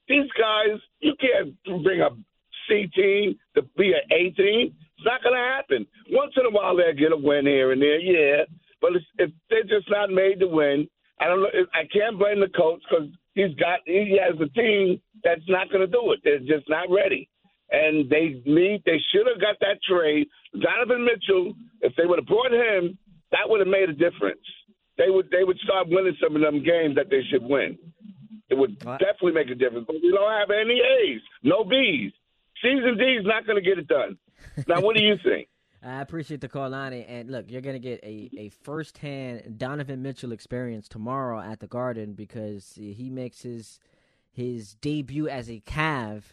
These 0.08 0.30
guys, 0.40 0.78
you 1.00 1.16
can't 1.20 1.58
bring 1.84 2.02
a 2.02 2.10
C 2.70 2.88
team 2.96 3.36
to 3.56 3.64
be 3.78 3.94
an 3.94 4.06
A 4.12 4.30
team. 4.38 4.76
It's 4.98 5.06
not 5.06 5.24
going 5.24 5.36
to 5.36 5.42
happen. 5.42 5.88
Once 6.12 6.34
in 6.38 6.46
a 6.46 6.52
while 6.52 6.78
they'll 6.78 6.94
get 6.94 7.12
a 7.12 7.18
win 7.18 7.48
here 7.48 7.72
and 7.72 7.82
there, 7.82 8.00
yeah. 8.00 8.44
But 8.80 8.92
if 9.18 9.32
they're 9.50 9.64
just 9.64 9.90
not 9.90 10.12
made 10.12 10.40
to 10.40 10.48
win, 10.48 10.88
I 11.20 11.26
don't 11.26 11.42
know. 11.42 11.50
I 11.74 11.90
can't 11.92 12.20
blame 12.20 12.40
the 12.40 12.50
coach 12.56 12.82
because 12.88 13.10
he's 13.34 13.56
got 13.56 13.80
he 13.86 14.20
has 14.22 14.40
a 14.40 14.50
team 14.54 15.02
that's 15.24 15.48
not 15.48 15.70
going 15.70 15.82
to 15.82 15.92
do 15.92 16.14
it. 16.14 16.20
They're 16.24 16.40
just 16.40 16.70
not 16.70 16.92
ready 16.92 17.28
and 17.72 18.10
they 18.10 18.42
need 18.46 18.84
they 18.86 19.00
should 19.12 19.28
have 19.28 19.40
got 19.40 19.60
that 19.62 19.80
trade. 19.88 20.28
Donovan 20.60 21.06
Mitchell, 21.06 21.54
if 21.82 21.96
they 21.96 22.06
would 22.06 22.20
have 22.20 22.28
brought 22.28 22.52
him, 22.52 22.98
that 23.32 23.48
would 23.48 23.60
have 23.60 23.70
made 23.70 23.90
a 23.90 23.94
difference. 23.94 24.44
They 24.98 25.10
would 25.10 25.30
they 25.32 25.44
would 25.44 25.58
start 25.60 25.88
winning 25.90 26.18
some 26.22 26.36
of 26.36 26.42
them 26.42 26.64
games 26.64 26.96
that 26.96 27.10
they 27.10 27.22
should 27.32 27.44
win. 27.44 27.78
It 28.50 28.58
would 28.58 28.84
what? 28.84 29.00
definitely 29.00 29.32
make 29.32 29.50
a 29.50 29.56
difference. 29.56 29.86
But 29.88 29.96
we 30.04 30.12
don't 30.12 30.32
have 30.32 30.52
any 30.52 30.82
A's, 30.82 31.22
no 31.44 31.64
B's. 31.64 32.12
And 32.64 33.00
D's 33.00 33.26
not 33.26 33.48
going 33.48 33.56
to 33.56 33.68
get 33.68 33.80
it 33.80 33.88
done. 33.88 34.18
Now, 34.68 34.82
what 34.82 34.96
do 34.96 35.02
you 35.02 35.16
think? 35.24 35.48
I 35.84 36.02
appreciate 36.02 36.42
the 36.42 36.48
call, 36.48 36.70
Lonnie. 36.70 37.06
And 37.06 37.32
look, 37.32 37.50
you're 37.50 37.62
going 37.62 37.76
to 37.76 37.80
get 37.80 38.04
a, 38.04 38.30
a 38.38 38.50
first 38.50 39.00
hand 39.00 39.58
Donovan 39.58 40.04
Mitchell 40.04 40.32
experience 40.32 40.88
tomorrow 40.88 41.40
at 41.40 41.60
the 41.60 41.66
Garden 41.66 42.14
because 42.14 42.74
he 42.76 43.10
makes 43.10 43.42
his 43.42 43.80
his 44.32 44.76
debut 44.76 45.28
as 45.28 45.50
a 45.50 45.60
Cav 45.62 46.24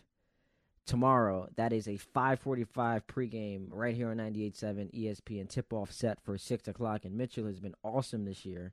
tomorrow. 0.89 1.49
That 1.57 1.73
is 1.73 1.87
a 1.87 1.99
5:45 1.99 3.07
pregame 3.07 3.67
right 3.71 3.95
here 3.95 4.11
on 4.11 4.17
98.7 4.17 4.91
ESPN 4.93 5.49
tip-off 5.49 5.93
set 5.93 6.19
for 6.25 6.37
six 6.39 6.67
o'clock. 6.67 7.05
And 7.05 7.17
Mitchell 7.17 7.47
has 7.47 7.61
been 7.61 7.75
awesome 7.85 8.25
this 8.25 8.45
year, 8.45 8.73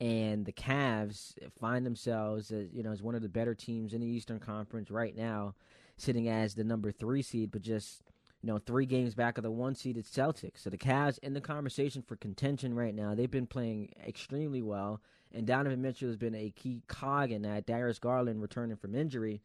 and 0.00 0.46
the 0.46 0.52
Cavs 0.52 1.34
find 1.60 1.86
themselves, 1.86 2.50
as, 2.50 2.72
you 2.72 2.82
know, 2.82 2.90
as 2.90 3.02
one 3.02 3.14
of 3.14 3.22
the 3.22 3.28
better 3.28 3.54
teams 3.54 3.92
in 3.92 4.00
the 4.00 4.06
Eastern 4.06 4.40
Conference 4.40 4.90
right 4.90 5.14
now, 5.14 5.54
sitting 5.96 6.28
as 6.28 6.54
the 6.54 6.64
number 6.64 6.90
three 6.90 7.22
seed, 7.22 7.52
but 7.52 7.62
just 7.62 8.02
you 8.40 8.48
know 8.48 8.58
three 8.58 8.86
games 8.86 9.14
back 9.14 9.36
of 9.36 9.44
the 9.44 9.50
one 9.50 9.74
seeded 9.74 10.06
Celtics. 10.06 10.58
So 10.58 10.70
the 10.70 10.78
Cavs 10.78 11.18
in 11.18 11.34
the 11.34 11.40
conversation 11.40 12.02
for 12.02 12.16
contention 12.16 12.74
right 12.74 12.94
now. 12.94 13.14
They've 13.14 13.30
been 13.30 13.46
playing 13.46 13.92
extremely 14.06 14.62
well, 14.62 15.02
and 15.32 15.46
Donovan 15.46 15.82
Mitchell 15.82 16.08
has 16.08 16.16
been 16.16 16.34
a 16.34 16.50
key 16.50 16.82
cog 16.88 17.30
in 17.30 17.42
that. 17.42 17.66
Darius 17.66 17.98
Garland 17.98 18.40
returning 18.40 18.76
from 18.76 18.94
injury. 18.94 19.42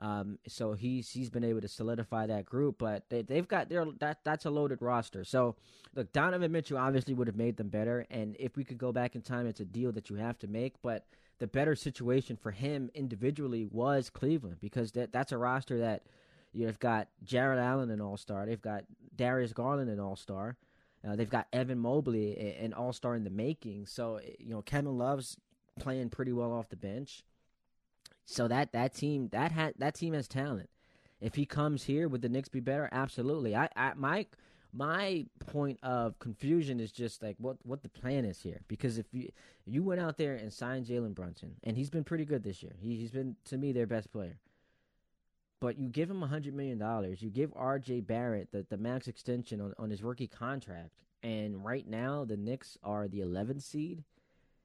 Um, 0.00 0.38
so 0.48 0.72
he's 0.72 1.10
he's 1.10 1.28
been 1.28 1.44
able 1.44 1.60
to 1.60 1.68
solidify 1.68 2.26
that 2.26 2.46
group, 2.46 2.78
but 2.78 3.04
they, 3.10 3.20
they've 3.20 3.46
got 3.46 3.68
their 3.68 3.84
that 3.98 4.20
that's 4.24 4.46
a 4.46 4.50
loaded 4.50 4.80
roster. 4.80 5.24
So 5.24 5.56
look, 5.94 6.10
Donovan 6.12 6.50
Mitchell 6.50 6.78
obviously 6.78 7.12
would 7.12 7.26
have 7.26 7.36
made 7.36 7.58
them 7.58 7.68
better, 7.68 8.06
and 8.10 8.34
if 8.38 8.56
we 8.56 8.64
could 8.64 8.78
go 8.78 8.92
back 8.92 9.14
in 9.14 9.20
time, 9.20 9.46
it's 9.46 9.60
a 9.60 9.64
deal 9.66 9.92
that 9.92 10.08
you 10.08 10.16
have 10.16 10.38
to 10.38 10.46
make. 10.46 10.80
But 10.82 11.04
the 11.38 11.46
better 11.46 11.74
situation 11.74 12.36
for 12.36 12.50
him 12.50 12.90
individually 12.94 13.66
was 13.70 14.08
Cleveland 14.08 14.56
because 14.60 14.92
that 14.92 15.12
that's 15.12 15.32
a 15.32 15.38
roster 15.38 15.78
that 15.80 16.04
you've 16.54 16.78
got 16.78 17.08
Jarrett 17.22 17.58
Allen 17.58 17.90
an 17.90 18.00
All 18.00 18.16
Star, 18.16 18.46
they've 18.46 18.60
got 18.60 18.84
Darius 19.14 19.52
Garland 19.52 19.90
an 19.90 20.00
All 20.00 20.16
Star. 20.16 20.56
Uh, 21.06 21.16
they've 21.16 21.30
got 21.30 21.46
Evan 21.50 21.78
Mobley, 21.78 22.36
an 22.60 22.74
All 22.74 22.92
Star 22.92 23.14
in 23.14 23.24
the 23.24 23.30
making. 23.30 23.86
So 23.86 24.20
you 24.38 24.50
know 24.54 24.62
Kevin 24.62 24.96
Love's 24.96 25.36
playing 25.78 26.08
pretty 26.10 26.32
well 26.32 26.52
off 26.52 26.68
the 26.68 26.76
bench. 26.76 27.22
So 28.30 28.46
that 28.46 28.70
that 28.72 28.94
team 28.94 29.28
that 29.32 29.50
ha- 29.50 29.72
that 29.78 29.94
team 29.94 30.14
has 30.14 30.28
talent. 30.28 30.70
If 31.20 31.34
he 31.34 31.44
comes 31.44 31.84
here, 31.84 32.08
would 32.08 32.22
the 32.22 32.28
Knicks 32.28 32.48
be 32.48 32.60
better? 32.60 32.88
Absolutely. 32.92 33.56
I, 33.56 33.68
I 33.74 33.92
my 33.96 34.26
my 34.72 35.26
point 35.46 35.80
of 35.82 36.16
confusion 36.20 36.78
is 36.78 36.92
just 36.92 37.24
like 37.24 37.34
what 37.38 37.56
what 37.64 37.82
the 37.82 37.88
plan 37.88 38.24
is 38.24 38.40
here. 38.40 38.60
Because 38.68 38.98
if 38.98 39.06
you 39.10 39.30
you 39.66 39.82
went 39.82 40.00
out 40.00 40.16
there 40.16 40.36
and 40.36 40.52
signed 40.52 40.86
Jalen 40.86 41.12
Brunson, 41.16 41.56
and 41.64 41.76
he's 41.76 41.90
been 41.90 42.04
pretty 42.04 42.24
good 42.24 42.44
this 42.44 42.62
year. 42.62 42.74
He, 42.80 42.94
he's 42.96 43.10
been 43.10 43.34
to 43.46 43.58
me 43.58 43.72
their 43.72 43.88
best 43.88 44.12
player. 44.12 44.38
But 45.58 45.76
you 45.76 45.88
give 45.88 46.08
him 46.08 46.22
hundred 46.22 46.54
million 46.54 46.78
dollars. 46.78 47.22
You 47.22 47.30
give 47.30 47.52
R.J. 47.56 48.02
Barrett 48.02 48.52
the, 48.52 48.64
the 48.70 48.78
max 48.78 49.08
extension 49.08 49.60
on, 49.60 49.74
on 49.76 49.90
his 49.90 50.04
rookie 50.04 50.28
contract, 50.28 51.02
and 51.24 51.64
right 51.64 51.86
now 51.86 52.24
the 52.24 52.36
Knicks 52.36 52.78
are 52.84 53.08
the 53.08 53.20
11th 53.20 53.62
seed. 53.62 54.04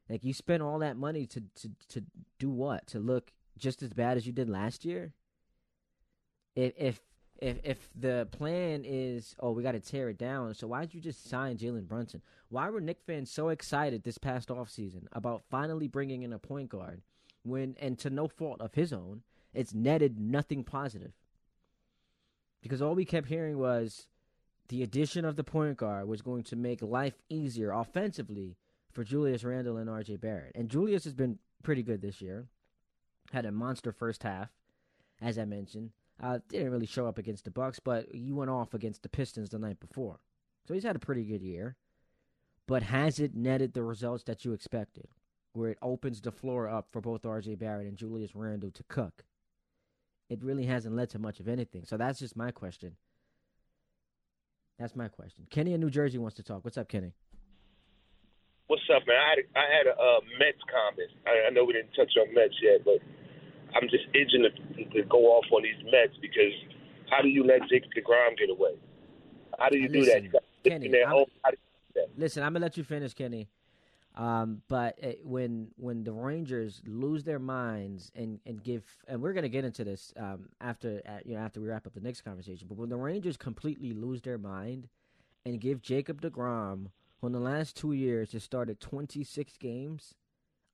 Like 0.07 0.23
you 0.23 0.33
spend 0.33 0.61
all 0.61 0.77
that 0.79 0.97
money 0.97 1.25
to 1.25 1.41
to 1.41 1.71
to 1.89 2.03
do 2.37 2.51
what? 2.51 2.85
To 2.87 2.99
look 2.99 3.31
just 3.57 3.81
as 3.83 3.93
bad 3.93 4.17
as 4.17 4.25
you 4.25 4.33
did 4.33 4.49
last 4.49 4.85
year? 4.85 5.13
If 6.55 6.73
if 6.77 7.01
if 7.37 7.57
if 7.63 7.89
the 7.95 8.27
plan 8.31 8.83
is 8.85 9.35
oh 9.39 9.51
we 9.51 9.63
got 9.63 9.73
to 9.73 9.79
tear 9.79 10.09
it 10.09 10.17
down, 10.17 10.53
so 10.53 10.67
why 10.67 10.81
did 10.81 10.93
you 10.93 11.01
just 11.01 11.29
sign 11.29 11.57
Jalen 11.57 11.87
Brunson? 11.87 12.21
Why 12.49 12.69
were 12.69 12.81
Knick 12.81 13.01
fans 13.05 13.31
so 13.31 13.49
excited 13.49 14.03
this 14.03 14.17
past 14.17 14.49
offseason 14.49 15.07
about 15.11 15.43
finally 15.49 15.87
bringing 15.87 16.23
in 16.23 16.33
a 16.33 16.39
point 16.39 16.69
guard 16.69 17.01
when 17.43 17.75
and 17.79 17.97
to 17.99 18.09
no 18.09 18.27
fault 18.27 18.61
of 18.61 18.73
his 18.73 18.91
own, 18.91 19.21
it's 19.53 19.73
netted 19.73 20.19
nothing 20.19 20.63
positive. 20.63 21.13
Because 22.61 22.81
all 22.81 22.95
we 22.95 23.05
kept 23.05 23.27
hearing 23.27 23.59
was 23.59 24.07
the 24.69 24.81
addition 24.81 25.23
of 25.23 25.35
the 25.35 25.43
point 25.43 25.77
guard 25.77 26.07
was 26.07 26.21
going 26.21 26.43
to 26.43 26.55
make 26.55 26.81
life 26.81 27.21
easier 27.29 27.71
offensively 27.71 28.57
for 28.91 29.03
Julius 29.03 29.43
Randle 29.43 29.77
and 29.77 29.89
RJ 29.89 30.19
Barrett. 30.19 30.55
And 30.55 30.69
Julius 30.69 31.03
has 31.03 31.13
been 31.13 31.37
pretty 31.61 31.83
good 31.83 32.01
this 32.01 32.21
year 32.21 32.47
had 33.35 33.45
a 33.45 33.51
monster 33.51 33.91
first 33.91 34.23
half, 34.23 34.49
as 35.21 35.37
I 35.37 35.43
mentioned. 35.43 35.91
Uh, 36.23 36.39
didn't 36.47 36.71
really 36.71 36.85
show 36.85 37.05
up 37.05 37.17
against 37.17 37.43
the 37.43 37.51
Bucks, 37.51 37.79
but 37.79 38.07
he 38.13 38.31
went 38.31 38.49
off 38.49 38.73
against 38.73 39.03
the 39.03 39.09
Pistons 39.09 39.49
the 39.49 39.59
night 39.59 39.79
before. 39.81 40.21
So 40.65 40.73
he's 40.73 40.83
had 40.83 40.95
a 40.95 40.99
pretty 40.99 41.25
good 41.25 41.41
year. 41.41 41.75
But 42.65 42.83
has 42.83 43.19
it 43.19 43.35
netted 43.35 43.73
the 43.73 43.83
results 43.83 44.23
that 44.23 44.45
you 44.45 44.53
expected? 44.53 45.09
Where 45.51 45.69
it 45.69 45.77
opens 45.81 46.21
the 46.21 46.31
floor 46.31 46.67
up 46.69 46.87
for 46.89 47.01
both 47.01 47.23
RJ 47.23 47.59
Barrett 47.59 47.87
and 47.87 47.97
Julius 47.97 48.35
Randle 48.35 48.71
to 48.71 48.83
cook. 48.87 49.25
It 50.29 50.41
really 50.41 50.65
hasn't 50.65 50.95
led 50.95 51.09
to 51.11 51.19
much 51.19 51.39
of 51.39 51.47
anything. 51.47 51.83
So 51.85 51.97
that's 51.97 52.19
just 52.19 52.35
my 52.35 52.51
question. 52.51 52.95
That's 54.79 54.95
my 54.95 55.09
question. 55.09 55.45
Kenny 55.49 55.73
in 55.73 55.81
New 55.81 55.89
Jersey 55.89 56.17
wants 56.17 56.37
to 56.37 56.43
talk. 56.43 56.63
What's 56.63 56.77
up, 56.77 56.89
Kenny? 56.89 57.13
What's 58.67 58.83
up, 58.93 59.03
man? 59.05 59.15
I 59.15 59.61
had 59.61 59.85
had 59.85 59.87
a 59.87 59.95
uh, 59.95 60.19
Mets 60.39 60.63
comment. 60.71 61.11
I, 61.27 61.47
I 61.47 61.49
know 61.51 61.65
we 61.65 61.73
didn't 61.73 61.93
touch 61.95 62.11
on 62.19 62.33
Mets 62.33 62.55
yet, 62.61 62.83
but 62.83 62.97
I'm 63.75 63.89
just 63.89 64.05
itching 64.13 64.43
to, 64.43 64.85
to 64.85 65.03
go 65.07 65.17
off 65.37 65.45
on 65.51 65.63
these 65.63 65.91
Mets 65.91 66.17
because 66.21 66.53
how 67.09 67.21
do 67.21 67.27
you 67.27 67.43
let 67.43 67.67
Jacob 67.69 67.91
Degrom 67.95 68.37
get 68.37 68.49
away? 68.49 68.75
How 69.59 69.69
do 69.69 69.77
you 69.77 69.89
listen, 69.89 70.23
do 70.23 70.29
that? 70.31 70.43
You 70.63 70.71
Kenny, 70.71 71.03
I'm, 71.03 71.25
that? 71.95 72.09
listen, 72.17 72.43
I'm 72.43 72.53
gonna 72.53 72.65
let 72.65 72.77
you 72.77 72.83
finish, 72.83 73.13
Kenny. 73.13 73.47
Um, 74.15 74.61
but 74.69 74.97
it, 74.97 75.19
when 75.25 75.67
when 75.75 76.03
the 76.03 76.13
Rangers 76.13 76.81
lose 76.85 77.23
their 77.25 77.39
minds 77.39 78.11
and, 78.15 78.39
and 78.45 78.63
give 78.63 78.83
and 79.07 79.21
we're 79.21 79.33
gonna 79.33 79.49
get 79.49 79.65
into 79.65 79.83
this 79.83 80.13
um, 80.17 80.49
after 80.61 81.01
uh, 81.07 81.19
you 81.25 81.35
know 81.35 81.41
after 81.41 81.59
we 81.59 81.67
wrap 81.67 81.85
up 81.85 81.93
the 81.93 81.99
next 81.99 82.21
conversation. 82.21 82.67
But 82.67 82.77
when 82.77 82.89
the 82.89 82.97
Rangers 82.97 83.35
completely 83.35 83.93
lose 83.93 84.21
their 84.21 84.37
mind 84.37 84.87
and 85.45 85.59
give 85.59 85.81
Jacob 85.81 86.21
Degrom 86.21 86.87
who 87.19 87.27
in 87.27 87.33
the 87.33 87.39
last 87.39 87.75
two 87.75 87.93
years 87.93 88.31
has 88.33 88.43
started 88.43 88.79
26 88.79 89.57
games, 89.57 90.15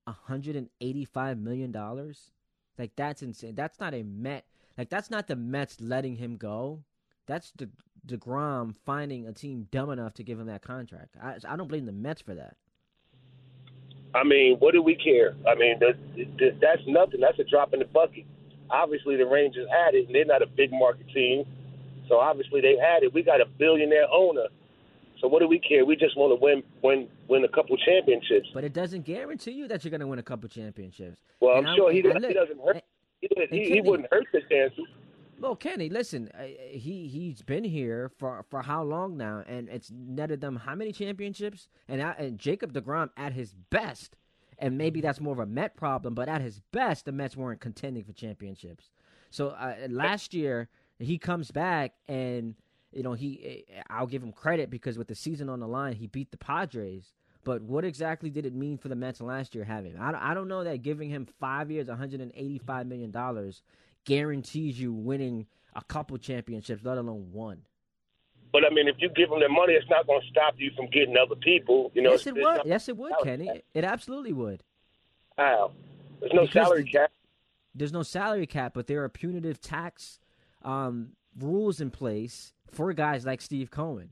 185 0.05 1.37
million 1.37 1.71
dollars. 1.71 2.31
Like 2.77 2.91
that's 2.95 3.21
insane. 3.21 3.55
That's 3.55 3.79
not 3.79 3.93
a 3.93 4.03
Met. 4.03 4.45
Like 4.77 4.89
that's 4.89 5.09
not 5.09 5.27
the 5.27 5.35
Mets 5.35 5.79
letting 5.81 6.15
him 6.15 6.37
go. 6.37 6.83
That's 7.27 7.51
the 7.51 7.69
Degrom 8.07 8.75
finding 8.85 9.27
a 9.27 9.33
team 9.33 9.67
dumb 9.71 9.91
enough 9.91 10.13
to 10.15 10.23
give 10.23 10.39
him 10.39 10.47
that 10.47 10.61
contract. 10.61 11.15
I 11.21 11.37
I 11.47 11.55
don't 11.55 11.67
blame 11.67 11.85
the 11.85 11.91
Mets 11.91 12.21
for 12.21 12.33
that. 12.35 12.55
I 14.13 14.23
mean, 14.23 14.57
what 14.57 14.73
do 14.73 14.81
we 14.81 14.95
care? 14.95 15.35
I 15.47 15.55
mean, 15.55 15.79
that's 15.79 16.81
nothing. 16.87 17.21
That's 17.21 17.39
a 17.39 17.45
drop 17.45 17.73
in 17.73 17.79
the 17.79 17.85
bucket. 17.85 18.25
Obviously, 18.69 19.15
the 19.15 19.25
Rangers 19.25 19.67
had 19.71 19.95
it, 19.95 20.07
and 20.07 20.15
they're 20.15 20.25
not 20.25 20.41
a 20.41 20.47
big 20.47 20.71
market 20.71 21.07
team, 21.13 21.45
so 22.09 22.17
obviously 22.17 22.61
they 22.61 22.75
had 22.77 23.03
it. 23.03 23.13
We 23.13 23.23
got 23.23 23.39
a 23.39 23.45
billionaire 23.45 24.07
owner 24.11 24.47
so 25.21 25.27
what 25.27 25.39
do 25.39 25.47
we 25.47 25.59
care? 25.59 25.85
We 25.85 25.95
just 25.95 26.17
want 26.17 26.31
to 26.31 26.43
win, 26.43 26.63
win, 26.81 27.07
win 27.27 27.45
a 27.45 27.47
couple 27.47 27.77
championships. 27.77 28.49
But 28.53 28.63
it 28.63 28.73
doesn't 28.73 29.05
guarantee 29.05 29.51
you 29.51 29.67
that 29.67 29.83
you're 29.83 29.91
going 29.91 30.01
to 30.01 30.07
win 30.07 30.19
a 30.19 30.23
couple 30.23 30.49
championships. 30.49 31.21
Well, 31.39 31.57
and 31.57 31.67
I'm 31.67 31.75
sure 31.75 31.91
he, 31.91 32.01
does, 32.01 32.13
he 32.15 32.33
doesn't 32.33 32.59
hurt. 32.65 32.83
He, 33.21 33.29
he, 33.51 33.69
he, 33.73 33.81
wouldn't 33.81 34.09
hurt 34.11 34.25
the 34.33 34.41
chances. 34.49 34.85
Well, 35.39 35.55
Kenny, 35.55 35.89
listen, 35.89 36.29
he 36.69 37.07
he's 37.07 37.41
been 37.41 37.63
here 37.63 38.11
for 38.19 38.45
for 38.49 38.61
how 38.61 38.83
long 38.83 39.17
now, 39.17 39.43
and 39.47 39.69
it's 39.69 39.91
netted 39.91 40.39
them 40.41 40.55
how 40.55 40.75
many 40.75 40.91
championships? 40.91 41.67
And, 41.87 42.01
and 42.01 42.37
Jacob 42.37 42.73
Degrom 42.73 43.09
at 43.17 43.33
his 43.33 43.55
best, 43.71 44.15
and 44.59 44.77
maybe 44.77 45.01
that's 45.01 45.19
more 45.19 45.33
of 45.33 45.39
a 45.39 45.47
Met 45.47 45.75
problem, 45.75 46.13
but 46.13 46.29
at 46.29 46.41
his 46.41 46.61
best, 46.71 47.05
the 47.05 47.11
Mets 47.11 47.35
weren't 47.35 47.59
contending 47.59 48.03
for 48.03 48.13
championships. 48.13 48.91
So 49.31 49.49
uh, 49.49 49.75
last 49.89 50.33
year 50.33 50.69
he 50.99 51.17
comes 51.17 51.49
back 51.49 51.93
and 52.07 52.55
you 52.91 53.03
know, 53.03 53.13
he 53.13 53.65
eh, 53.69 53.81
I'll 53.89 54.07
give 54.07 54.23
him 54.23 54.31
credit 54.31 54.69
because 54.69 54.97
with 54.97 55.07
the 55.07 55.15
season 55.15 55.49
on 55.49 55.59
the 55.59 55.67
line, 55.67 55.95
he 55.95 56.07
beat 56.07 56.31
the 56.31 56.37
Padres. 56.37 57.13
But 57.43 57.63
what 57.63 57.83
exactly 57.83 58.29
did 58.29 58.45
it 58.45 58.53
mean 58.53 58.77
for 58.77 58.87
the 58.87 58.95
Mets 58.95 59.19
last 59.19 59.55
year 59.55 59.63
having? 59.63 59.97
I, 59.97 60.31
I 60.31 60.33
don't 60.33 60.47
know 60.47 60.63
that 60.63 60.83
giving 60.83 61.09
him 61.09 61.27
five 61.39 61.71
years, 61.71 61.87
$185 61.87 62.87
million 62.87 63.53
guarantees 64.05 64.79
you 64.79 64.93
winning 64.93 65.47
a 65.75 65.83
couple 65.83 66.17
championships, 66.17 66.83
let 66.83 66.97
alone 66.97 67.29
one. 67.31 67.61
But 68.51 68.63
I 68.65 68.73
mean, 68.73 68.87
if 68.87 68.95
you 68.99 69.09
give 69.09 69.29
them 69.29 69.39
the 69.39 69.49
money, 69.49 69.73
it's 69.73 69.89
not 69.89 70.05
going 70.05 70.21
to 70.21 70.27
stop 70.27 70.55
you 70.57 70.71
from 70.75 70.87
getting 70.87 71.15
other 71.17 71.35
people. 71.35 71.91
You 71.93 72.01
know, 72.01 72.11
yes, 72.11 72.27
it 72.27 72.35
would. 72.35 72.61
Yes, 72.65 72.89
it 72.89 72.97
would, 72.97 73.13
Kenny. 73.23 73.63
It 73.73 73.83
absolutely 73.83 74.33
would. 74.33 74.63
How? 75.37 75.71
There's 76.19 76.33
no 76.33 76.41
because 76.41 76.67
salary 76.67 76.83
cap. 76.83 77.11
There's 77.73 77.93
no 77.93 78.03
salary 78.03 78.45
cap, 78.45 78.73
but 78.75 78.87
there 78.87 79.03
are 79.03 79.09
punitive 79.09 79.61
tax 79.61 80.19
um, 80.63 81.13
rules 81.37 81.81
in 81.81 81.91
place 81.91 82.53
for 82.71 82.93
guys 82.93 83.25
like 83.25 83.41
Steve 83.41 83.71
Cohen 83.71 84.09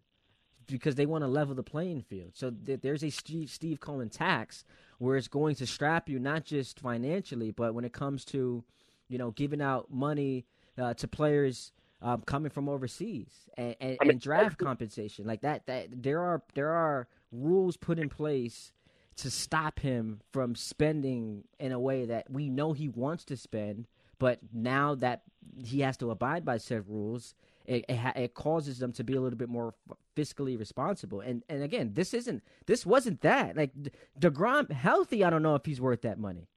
because 0.68 0.96
they 0.96 1.06
want 1.06 1.24
to 1.24 1.28
level 1.28 1.56
the 1.56 1.64
playing 1.64 2.02
field. 2.02 2.32
So 2.36 2.52
th- 2.52 2.82
there's 2.82 3.04
a 3.04 3.10
Steve, 3.10 3.50
Steve 3.50 3.80
Cohen 3.80 4.10
tax 4.10 4.64
where 5.00 5.18
it's 5.18 5.28
going 5.28 5.56
to 5.56 5.66
strap 5.66 6.10
you 6.10 6.20
not 6.20 6.46
just 6.46 6.80
financially, 6.80 7.52
but 7.52 7.74
when 7.74 7.86
it 7.86 7.94
comes 7.94 8.26
to, 8.26 8.64
you 9.08 9.18
know, 9.18 9.32
giving 9.32 9.62
out 9.62 9.92
money 9.92 10.46
uh, 10.78 10.94
to 10.96 11.08
players 11.08 11.72
um, 12.02 12.22
coming 12.22 12.50
from 12.50 12.70
overseas 12.70 13.32
and, 13.58 13.76
and, 13.80 13.98
I 14.02 14.04
mean, 14.06 14.12
and 14.12 14.22
draft 14.22 14.58
compensation 14.58 15.26
like 15.26 15.42
that. 15.42 15.66
That 15.66 15.88
there 15.92 16.22
are 16.22 16.42
there 16.54 16.70
are 16.70 17.08
rules 17.32 17.78
put 17.78 18.00
in 18.00 18.10
place 18.10 18.72
to 19.18 19.30
stop 19.30 19.80
him 19.80 20.22
from 20.32 20.56
spending 20.56 21.44
in 21.60 21.72
a 21.72 21.80
way 21.80 22.06
that 22.06 22.30
we 22.30 22.50
know 22.50 22.72
he 22.72 22.88
wants 22.88 23.26
to 23.26 23.36
spend, 23.36 23.88
but 24.18 24.40
now 24.54 24.96
that 24.96 25.24
he 25.64 25.82
has 25.82 25.98
to 25.98 26.12
abide 26.12 26.46
by 26.46 26.58
said 26.58 26.86
rules, 26.88 27.36
it, 27.66 27.86
it, 27.88 28.00
it, 28.16 28.34
causes 28.34 28.80
them 28.80 28.92
to 28.94 29.04
be 29.04 29.16
a 29.16 29.22
little 29.22 29.38
bit 29.38 29.50
more 29.50 29.74
fiscally 30.16 30.58
responsible. 30.58 31.22
And 31.22 31.44
and 31.48 31.62
again, 31.64 31.92
this 31.94 32.14
isn't 32.14 32.44
this 32.66 32.86
wasn't 32.86 33.22
that 33.22 33.56
like 33.56 33.72
Degrom 34.20 34.72
healthy. 34.72 35.24
I 35.24 35.30
don't 35.30 35.44
know 35.44 35.56
if 35.56 35.66
he's 35.66 35.80
worth 35.80 36.02
that 36.02 36.18
money. 36.20 36.48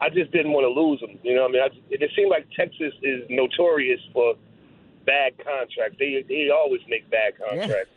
I 0.00 0.08
just 0.10 0.30
didn't 0.30 0.52
want 0.52 0.64
to 0.64 0.80
lose 0.80 1.00
him. 1.00 1.18
You 1.22 1.36
know, 1.36 1.46
I 1.46 1.48
mean, 1.48 1.62
I, 1.62 1.66
it, 1.90 2.02
it 2.02 2.10
seemed 2.14 2.30
like 2.30 2.46
Texas 2.54 2.92
is 3.02 3.24
notorious 3.30 4.00
for 4.12 4.34
bad 5.04 5.34
contracts. 5.38 5.96
They 5.98 6.24
they 6.28 6.48
always 6.50 6.80
make 6.88 7.08
bad 7.10 7.34
contracts. 7.38 7.90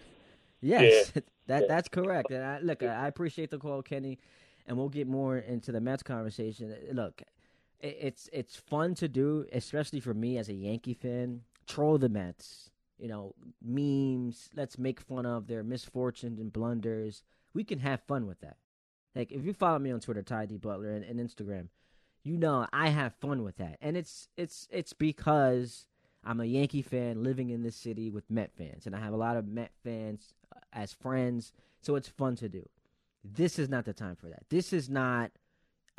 Yeah. 0.62 0.82
Yes, 0.82 1.12
Yeah. 1.16 1.22
that 1.48 1.62
Yeah. 1.62 1.68
that's 1.68 1.90
correct. 1.90 2.32
And 2.32 2.44
I, 2.44 2.60
look, 2.60 2.84
I 2.84 3.08
appreciate 3.08 3.50
the 3.50 3.58
call, 3.58 3.82
Kenny, 3.82 4.20
and 4.68 4.78
we'll 4.78 4.90
get 4.90 5.08
more 5.08 5.38
into 5.38 5.72
the 5.72 5.82
Mets 5.82 6.04
conversation. 6.04 6.76
Look, 6.92 7.22
it's 7.82 8.30
it's 8.34 8.56
fun 8.56 8.96
to 8.96 9.08
do, 9.08 9.46
especially 9.52 10.00
for 10.00 10.14
me 10.14 10.38
as 10.38 10.50
a 10.50 10.54
Yankee 10.54 10.94
fan. 10.94 11.42
Troll 11.68 11.98
the 11.98 12.10
Mets, 12.10 12.72
you 12.98 13.08
know, 13.08 13.36
memes. 13.62 14.50
Let's 14.56 14.78
make 14.78 15.00
fun 15.00 15.26
of 15.26 15.48
their 15.48 15.64
misfortunes 15.64 16.40
and 16.40 16.52
blunders. 16.52 17.24
We 17.54 17.64
can 17.64 17.80
have 17.80 18.02
fun 18.02 18.28
with 18.28 18.42
that. 18.42 18.58
Like 19.16 19.32
if 19.32 19.46
you 19.46 19.54
follow 19.54 19.80
me 19.80 19.92
on 19.92 20.00
Twitter, 20.00 20.24
Ty 20.24 20.48
D 20.48 20.58
Butler, 20.58 20.92
and, 20.92 21.04
and 21.04 21.20
Instagram, 21.20 21.68
you 22.24 22.38
know 22.38 22.68
I 22.74 22.90
have 22.90 23.14
fun 23.16 23.44
with 23.44 23.58
that, 23.58 23.78
and 23.82 23.96
it's 23.96 24.28
it's 24.38 24.68
it's 24.72 24.94
because 24.94 25.88
I'm 26.24 26.40
a 26.40 26.46
Yankee 26.46 26.82
fan 26.82 27.24
living 27.24 27.50
in 27.50 27.64
this 27.64 27.76
city 27.76 28.10
with 28.10 28.30
Met 28.30 28.52
fans, 28.58 28.86
and 28.86 28.96
I 28.96 29.00
have 29.00 29.14
a 29.14 29.18
lot 29.18 29.38
of 29.38 29.48
Met 29.48 29.72
fans 29.84 30.34
uh, 30.56 30.60
as 30.74 30.94
friends, 30.94 31.54
so 31.82 31.96
it's 31.96 32.10
fun 32.10 32.36
to 32.38 32.50
do. 32.50 32.68
This 33.24 33.60
is 33.60 33.70
not 33.70 33.86
the 33.86 33.94
time 33.94 34.16
for 34.16 34.28
that. 34.28 34.44
This 34.50 34.74
is 34.74 34.90
not 34.90 35.32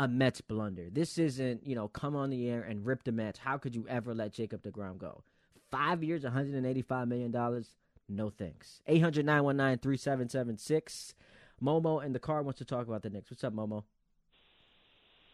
a 0.00 0.08
Mets 0.08 0.40
blunder. 0.40 0.88
This 0.90 1.18
isn't, 1.18 1.66
you 1.66 1.74
know, 1.74 1.86
come 1.86 2.16
on 2.16 2.30
the 2.30 2.48
air 2.48 2.62
and 2.62 2.86
rip 2.86 3.04
the 3.04 3.12
Mets. 3.12 3.38
How 3.38 3.58
could 3.58 3.74
you 3.74 3.86
ever 3.86 4.14
let 4.14 4.32
Jacob 4.32 4.62
DeGrom 4.62 4.96
go? 4.96 5.22
Five 5.70 6.02
years, 6.02 6.24
$185 6.24 7.06
million? 7.06 7.64
No 8.08 8.30
thanks. 8.30 8.80
800 8.86 9.26
919 9.26 9.78
3776. 9.78 11.14
Momo 11.62 12.02
in 12.02 12.14
the 12.14 12.18
car 12.18 12.42
wants 12.42 12.58
to 12.58 12.64
talk 12.64 12.88
about 12.88 13.02
the 13.02 13.10
Knicks. 13.10 13.30
What's 13.30 13.44
up, 13.44 13.52
Momo? 13.52 13.84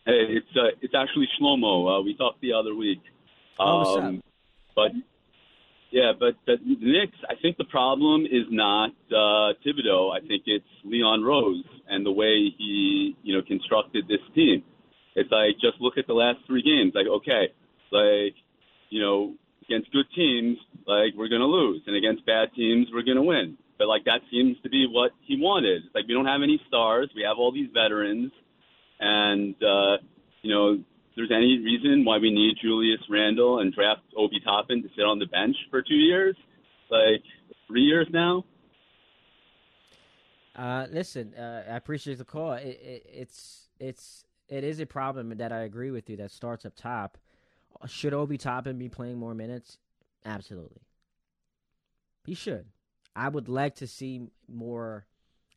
Hey, 0.04 0.26
it's 0.30 0.46
uh, 0.56 0.74
it's 0.82 0.94
actually 0.94 1.28
Shlomo. 1.40 2.00
Uh, 2.00 2.02
we 2.02 2.16
talked 2.16 2.40
the 2.40 2.52
other 2.52 2.74
week. 2.74 3.00
Oh, 3.60 3.78
what's 3.78 4.04
up? 4.04 4.24
But 4.74 4.92
yeah, 5.92 6.12
but 6.18 6.34
the 6.46 6.56
Knicks. 6.64 7.16
I 7.30 7.34
think 7.40 7.56
the 7.56 7.64
problem 7.64 8.24
is 8.26 8.44
not 8.50 8.90
uh, 9.10 9.54
Thibodeau. 9.64 10.12
I 10.12 10.20
think 10.26 10.42
it's 10.46 10.66
Leon 10.84 11.22
Rose 11.22 11.64
and 11.96 12.04
the 12.04 12.12
way 12.12 12.52
he 12.56 13.16
you 13.22 13.34
know 13.34 13.42
constructed 13.42 14.06
this 14.06 14.20
team. 14.34 14.62
It's 15.16 15.32
like 15.32 15.56
just 15.60 15.80
look 15.80 15.96
at 15.96 16.06
the 16.06 16.12
last 16.12 16.38
three 16.46 16.62
games. 16.62 16.92
Like 16.94 17.08
okay, 17.08 17.48
like 17.90 18.36
you 18.90 19.00
know 19.00 19.34
against 19.64 19.90
good 19.90 20.06
teams, 20.14 20.58
like 20.86 21.16
we're 21.16 21.28
gonna 21.28 21.48
lose, 21.48 21.82
and 21.86 21.96
against 21.96 22.24
bad 22.26 22.52
teams, 22.54 22.86
we're 22.92 23.02
gonna 23.02 23.24
win. 23.24 23.56
But 23.78 23.88
like 23.88 24.04
that 24.04 24.20
seems 24.30 24.56
to 24.62 24.68
be 24.68 24.86
what 24.86 25.12
he 25.26 25.40
wanted. 25.40 25.84
It's 25.86 25.94
like 25.94 26.04
we 26.06 26.14
don't 26.14 26.26
have 26.26 26.42
any 26.42 26.60
stars. 26.68 27.10
We 27.16 27.22
have 27.22 27.38
all 27.38 27.50
these 27.50 27.70
veterans, 27.72 28.30
and 29.00 29.54
uh, 29.64 29.96
you 30.42 30.52
know 30.52 30.78
there's 31.16 31.32
any 31.34 31.58
reason 31.64 32.04
why 32.04 32.18
we 32.18 32.30
need 32.30 32.56
Julius 32.62 33.00
Randle 33.08 33.60
and 33.60 33.72
draft 33.72 34.02
Obi 34.16 34.38
Toppin 34.44 34.82
to 34.82 34.88
sit 34.94 35.04
on 35.04 35.18
the 35.18 35.26
bench 35.26 35.56
for 35.70 35.80
two 35.80 35.96
years, 35.96 36.36
like 36.90 37.24
three 37.66 37.82
years 37.82 38.06
now. 38.12 38.44
Uh, 40.56 40.86
listen, 40.90 41.34
uh, 41.34 41.64
I 41.68 41.76
appreciate 41.76 42.16
the 42.18 42.24
call. 42.24 42.54
It, 42.54 42.80
it, 42.82 43.06
it's 43.12 43.68
it's 43.78 44.24
it 44.48 44.64
is 44.64 44.80
a 44.80 44.86
problem 44.86 45.36
that 45.36 45.52
I 45.52 45.60
agree 45.60 45.90
with 45.90 46.08
you 46.08 46.16
that 46.16 46.30
starts 46.30 46.64
up 46.64 46.74
top. 46.74 47.18
Should 47.86 48.14
Obi 48.14 48.38
Toppin 48.38 48.78
be 48.78 48.88
playing 48.88 49.18
more 49.18 49.34
minutes? 49.34 49.76
Absolutely, 50.24 50.80
he 52.24 52.34
should. 52.34 52.66
I 53.14 53.28
would 53.28 53.48
like 53.48 53.74
to 53.76 53.86
see 53.86 54.28
more 54.48 55.06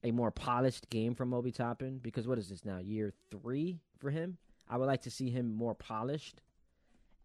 a 0.04 0.12
more 0.12 0.32
polished 0.32 0.90
game 0.90 1.16
from 1.16 1.34
Obi 1.34 1.52
Toppin 1.52 2.00
because 2.00 2.28
what 2.28 2.38
is 2.38 2.50
this 2.50 2.66
now 2.66 2.80
year 2.80 3.14
three 3.32 3.80
for 4.00 4.10
him? 4.10 4.38
I 4.70 4.78
would 4.78 4.86
like 4.86 5.02
to 5.04 5.12
see 5.12 5.30
him 5.30 5.54
more 5.54 5.76
polished 5.76 6.42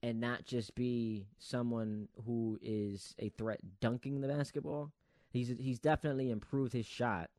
and 0.02 0.20
not 0.20 0.44
just 0.44 0.76
be 0.76 1.26
someone 1.38 2.08
who 2.24 2.58
is 2.62 3.14
a 3.18 3.30
threat 3.30 3.60
dunking 3.80 4.20
the 4.20 4.28
basketball. 4.28 4.92
He's 5.30 5.52
he's 5.58 5.80
definitely 5.80 6.30
improved 6.30 6.72
his 6.72 6.86
shot 6.86 7.30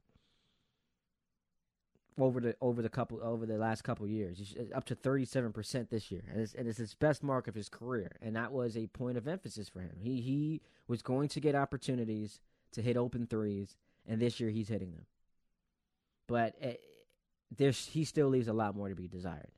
over 2.18 2.40
the 2.40 2.56
over 2.62 2.82
the 2.82 2.90
couple 2.90 3.20
over 3.22 3.46
the 3.46 3.58
last 3.58 3.84
couple 3.84 4.08
years. 4.08 4.38
He's 4.38 4.56
uh, 4.58 4.76
up 4.76 4.86
to 4.86 4.96
thirty 4.96 5.26
seven 5.26 5.52
percent 5.52 5.90
this 5.90 6.12
year, 6.12 6.24
and 6.32 6.42
it's, 6.42 6.54
and 6.54 6.68
it's 6.68 6.78
his 6.78 6.94
best 6.94 7.24
mark 7.24 7.48
of 7.48 7.56
his 7.56 7.70
career. 7.70 8.12
And 8.22 8.36
that 8.36 8.52
was 8.52 8.78
a 8.78 8.88
point 8.88 9.18
of 9.18 9.28
emphasis 9.28 9.70
for 9.70 9.82
him. 9.82 9.98
He 10.00 10.22
he 10.22 10.62
was 10.88 11.02
going 11.02 11.30
to 11.30 11.40
get 11.40 11.56
opportunities 11.56 12.40
to 12.74 12.82
hit 12.82 12.98
open 12.98 13.28
threes, 13.28 13.78
and 14.08 14.22
this 14.22 14.40
year 14.40 14.50
he's 14.50 14.70
hitting 14.70 14.92
them. 14.92 15.06
But 16.28 16.56
uh, 16.64 16.74
there's 17.56 17.88
he 17.88 18.06
still 18.06 18.30
leaves 18.30 18.48
a 18.48 18.54
lot 18.54 18.76
more 18.76 18.90
to 18.90 18.96
be 18.96 19.08
desired. 19.08 19.52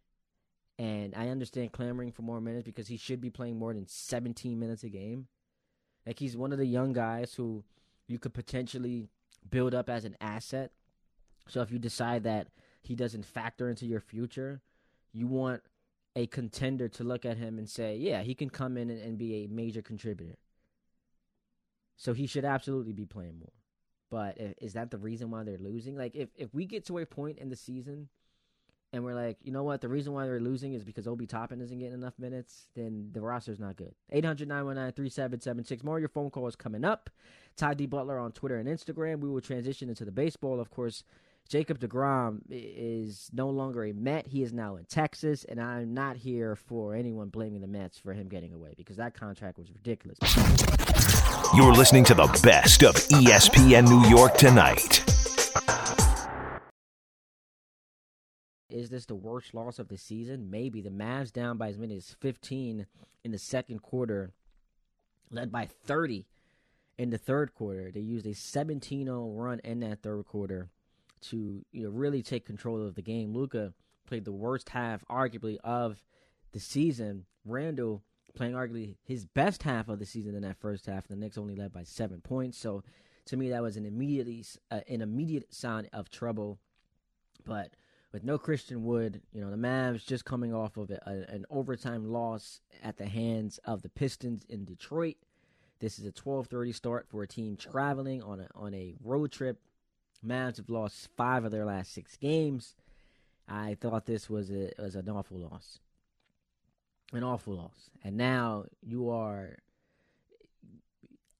And 0.79 1.15
I 1.15 1.29
understand 1.29 1.71
clamoring 1.71 2.11
for 2.11 2.21
more 2.21 2.39
minutes 2.39 2.63
because 2.63 2.87
he 2.87 2.97
should 2.97 3.19
be 3.19 3.31
playing 3.31 3.57
more 3.57 3.73
than 3.73 3.87
17 3.87 4.59
minutes 4.59 4.83
a 4.83 4.89
game. 4.89 5.27
Like 6.05 6.19
he's 6.19 6.37
one 6.37 6.51
of 6.51 6.59
the 6.59 6.67
young 6.67 6.93
guys 6.93 7.33
who 7.33 7.63
you 8.07 8.19
could 8.19 8.33
potentially 8.33 9.09
build 9.49 9.73
up 9.73 9.89
as 9.89 10.05
an 10.05 10.15
asset. 10.21 10.71
So 11.47 11.61
if 11.61 11.71
you 11.71 11.79
decide 11.79 12.23
that 12.23 12.47
he 12.81 12.95
doesn't 12.95 13.25
factor 13.25 13.69
into 13.69 13.85
your 13.85 13.99
future, 13.99 14.61
you 15.13 15.27
want 15.27 15.61
a 16.15 16.27
contender 16.27 16.87
to 16.89 17.03
look 17.03 17.25
at 17.25 17.37
him 17.37 17.57
and 17.57 17.69
say, 17.69 17.95
yeah, 17.95 18.21
he 18.21 18.33
can 18.33 18.49
come 18.49 18.77
in 18.77 18.89
and, 18.89 19.01
and 19.01 19.17
be 19.17 19.43
a 19.43 19.47
major 19.47 19.81
contributor. 19.81 20.37
So 21.95 22.13
he 22.13 22.27
should 22.27 22.45
absolutely 22.45 22.93
be 22.93 23.05
playing 23.05 23.39
more. 23.39 23.53
But 24.09 24.37
is 24.61 24.73
that 24.73 24.91
the 24.91 24.97
reason 24.97 25.31
why 25.31 25.43
they're 25.43 25.57
losing? 25.57 25.97
Like 25.97 26.15
if, 26.15 26.29
if 26.35 26.53
we 26.53 26.65
get 26.65 26.85
to 26.87 26.97
a 26.99 27.05
point 27.05 27.39
in 27.39 27.49
the 27.49 27.55
season 27.55 28.07
and 28.93 29.03
we're 29.03 29.13
like, 29.13 29.37
you 29.43 29.51
know 29.51 29.63
what, 29.63 29.81
the 29.81 29.89
reason 29.89 30.13
why 30.13 30.25
they're 30.25 30.39
losing 30.39 30.73
is 30.73 30.83
because 30.83 31.07
Obi 31.07 31.27
Toppin 31.27 31.59
isn't 31.59 31.77
getting 31.77 31.93
enough 31.93 32.17
minutes, 32.17 32.67
then 32.73 33.09
the 33.11 33.21
roster's 33.21 33.59
not 33.59 33.75
good. 33.75 33.93
800 34.11 34.47
919 34.47 34.93
3776. 34.93 35.83
More 35.83 35.97
of 35.97 36.01
your 36.01 36.09
phone 36.09 36.29
calls 36.29 36.55
coming 36.55 36.85
up. 36.85 37.09
Ty 37.57 37.73
D. 37.73 37.85
Butler 37.85 38.17
on 38.17 38.31
Twitter 38.31 38.57
and 38.57 38.69
Instagram. 38.69 39.19
We 39.19 39.29
will 39.29 39.41
transition 39.41 39.89
into 39.89 40.05
the 40.05 40.11
baseball. 40.11 40.61
Of 40.61 40.69
course, 40.69 41.03
Jacob 41.47 41.79
DeGrom 41.79 42.41
is 42.49 43.29
no 43.33 43.49
longer 43.49 43.85
a 43.85 43.93
Met. 43.93 44.27
He 44.27 44.43
is 44.43 44.51
now 44.51 44.75
in 44.75 44.83
Texas, 44.83 45.45
and 45.45 45.61
I'm 45.61 45.93
not 45.93 46.17
here 46.17 46.55
for 46.55 46.93
anyone 46.93 47.29
blaming 47.29 47.61
the 47.61 47.67
Mets 47.67 47.97
for 47.97 48.13
him 48.13 48.27
getting 48.27 48.53
away 48.53 48.73
because 48.75 48.97
that 48.97 49.13
contract 49.13 49.57
was 49.57 49.71
ridiculous. 49.71 50.17
You're 51.55 51.73
listening 51.73 52.03
to 52.05 52.13
the 52.13 52.27
best 52.43 52.83
of 52.83 52.95
ESPN 52.95 53.87
New 53.87 54.09
York 54.09 54.35
tonight. 54.37 55.03
Is 58.69 58.89
this 58.89 59.05
the 59.05 59.15
worst 59.15 59.53
loss 59.53 59.79
of 59.79 59.87
the 59.87 59.97
season? 59.97 60.51
Maybe. 60.51 60.81
The 60.81 60.89
Mavs 60.89 61.31
down 61.31 61.57
by 61.57 61.69
as 61.69 61.77
many 61.77 61.95
as 61.95 62.15
15 62.19 62.85
in 63.23 63.31
the 63.31 63.37
second 63.37 63.81
quarter, 63.81 64.31
led 65.31 65.51
by 65.51 65.65
30 65.65 66.25
in 66.97 67.09
the 67.09 67.17
third 67.17 67.53
quarter. 67.53 67.89
They 67.89 68.01
used 68.01 68.27
a 68.27 68.33
17 68.33 69.05
0 69.05 69.29
run 69.29 69.61
in 69.63 69.79
that 69.79 70.01
third 70.01 70.25
quarter 70.25 70.69
to 71.21 71.65
you 71.71 71.83
know, 71.83 71.89
really 71.89 72.21
take 72.21 72.45
control 72.45 72.85
of 72.85 72.95
the 72.95 73.01
game. 73.01 73.33
Luka 73.33 73.73
played 74.07 74.25
the 74.25 74.31
worst 74.31 74.69
half, 74.69 75.05
arguably, 75.07 75.57
of 75.63 76.03
the 76.51 76.59
season. 76.59 77.25
Randle 77.45 78.03
playing 78.35 78.53
arguably 78.53 78.95
his 79.03 79.25
best 79.25 79.63
half 79.63 79.89
of 79.89 79.99
the 79.99 80.05
season 80.05 80.35
in 80.35 80.41
that 80.43 80.59
first 80.59 80.85
half. 80.85 81.07
The 81.07 81.15
Knicks 81.15 81.37
only 81.37 81.55
led 81.55 81.73
by 81.73 81.83
seven 81.83 82.21
points. 82.21 82.57
So 82.57 82.83
to 83.25 83.37
me, 83.37 83.49
that 83.49 83.61
was 83.61 83.77
an 83.77 83.85
immediately 83.85 84.45
uh, 84.71 84.81
an 84.87 85.01
immediate 85.01 85.53
sign 85.53 85.87
of 85.93 86.09
trouble. 86.09 86.59
But 87.45 87.71
with 88.11 88.23
no 88.23 88.37
Christian 88.37 88.83
Wood, 88.83 89.21
you 89.31 89.41
know 89.41 89.51
the 89.51 89.57
Mavs 89.57 90.05
just 90.05 90.25
coming 90.25 90.53
off 90.53 90.77
of 90.77 90.89
a, 90.91 90.99
a, 91.05 91.33
an 91.33 91.45
overtime 91.49 92.05
loss 92.11 92.61
at 92.83 92.97
the 92.97 93.05
hands 93.05 93.59
of 93.65 93.81
the 93.81 93.89
Pistons 93.89 94.45
in 94.49 94.65
Detroit. 94.65 95.15
This 95.79 95.99
is 95.99 96.05
a 96.05 96.11
12:30 96.11 96.73
start 96.73 97.07
for 97.09 97.23
a 97.23 97.27
team 97.27 97.55
traveling 97.57 98.21
on 98.23 98.39
a 98.39 98.47
on 98.55 98.73
a 98.73 98.95
road 99.03 99.31
trip. 99.31 99.59
Mavs 100.25 100.57
have 100.57 100.69
lost 100.69 101.09
five 101.15 101.45
of 101.45 101.51
their 101.51 101.65
last 101.65 101.93
six 101.93 102.15
games. 102.17 102.75
I 103.47 103.77
thought 103.79 104.05
this 104.05 104.29
was 104.29 104.49
a 104.51 104.71
was 104.77 104.95
an 104.95 105.09
awful 105.09 105.37
loss, 105.37 105.79
an 107.13 107.23
awful 107.23 107.55
loss. 107.55 107.89
And 108.03 108.17
now 108.17 108.65
you 108.81 109.09
are 109.09 109.57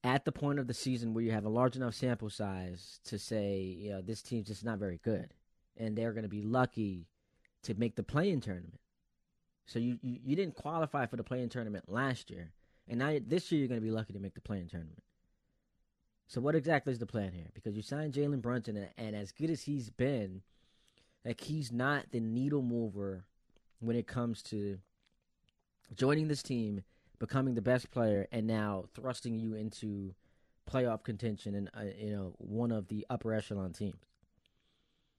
at 0.04 0.24
the 0.24 0.32
point 0.32 0.58
of 0.58 0.66
the 0.66 0.74
season 0.74 1.12
where 1.12 1.24
you 1.24 1.32
have 1.32 1.44
a 1.44 1.50
large 1.50 1.76
enough 1.76 1.94
sample 1.94 2.30
size 2.30 3.00
to 3.04 3.18
say, 3.18 3.58
you 3.60 3.90
know, 3.90 4.00
this 4.00 4.22
team's 4.22 4.46
just 4.46 4.64
not 4.64 4.78
very 4.78 5.00
good, 5.02 5.34
and 5.76 5.96
they're 5.96 6.12
going 6.12 6.22
to 6.22 6.28
be 6.28 6.42
lucky 6.42 7.08
to 7.64 7.74
make 7.74 7.96
the 7.96 8.02
play-in 8.02 8.40
tournament. 8.40 8.80
So 9.66 9.78
you, 9.78 9.98
you 10.02 10.18
you 10.24 10.36
didn't 10.36 10.54
qualify 10.54 11.04
for 11.06 11.16
the 11.16 11.24
play-in 11.24 11.50
tournament 11.50 11.84
last 11.88 12.30
year, 12.30 12.52
and 12.88 13.00
now 13.00 13.18
this 13.26 13.52
year 13.52 13.58
you're 13.58 13.68
going 13.68 13.80
to 13.80 13.86
be 13.86 13.90
lucky 13.90 14.14
to 14.14 14.20
make 14.20 14.34
the 14.34 14.40
play-in 14.40 14.68
tournament. 14.68 15.02
So 16.28 16.42
what 16.42 16.54
exactly 16.54 16.92
is 16.92 16.98
the 16.98 17.06
plan 17.06 17.32
here? 17.32 17.48
Because 17.54 17.74
you 17.74 17.82
signed 17.82 18.12
Jalen 18.12 18.42
Brunson, 18.42 18.76
and, 18.76 18.88
and 18.98 19.16
as 19.16 19.32
good 19.32 19.48
as 19.48 19.62
he's 19.62 19.88
been, 19.88 20.42
like 21.24 21.40
he's 21.40 21.72
not 21.72 22.04
the 22.12 22.20
needle 22.20 22.62
mover 22.62 23.24
when 23.80 23.96
it 23.96 24.06
comes 24.06 24.42
to 24.42 24.78
joining 25.96 26.28
this 26.28 26.42
team, 26.42 26.82
becoming 27.18 27.54
the 27.54 27.62
best 27.62 27.90
player, 27.90 28.26
and 28.30 28.46
now 28.46 28.84
thrusting 28.94 29.38
you 29.38 29.54
into 29.54 30.14
playoff 30.70 31.02
contention 31.02 31.54
and 31.54 31.70
uh, 31.74 31.90
you 31.98 32.10
know 32.10 32.34
one 32.36 32.70
of 32.70 32.88
the 32.88 33.06
upper 33.08 33.32
echelon 33.32 33.72
teams. 33.72 34.04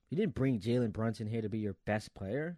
You 0.10 0.18
didn't 0.18 0.36
bring 0.36 0.60
Jalen 0.60 0.94
Brunson 0.94 1.26
here 1.26 1.42
to 1.42 1.50
be 1.50 1.58
your 1.58 1.76
best 1.86 2.14
player. 2.14 2.58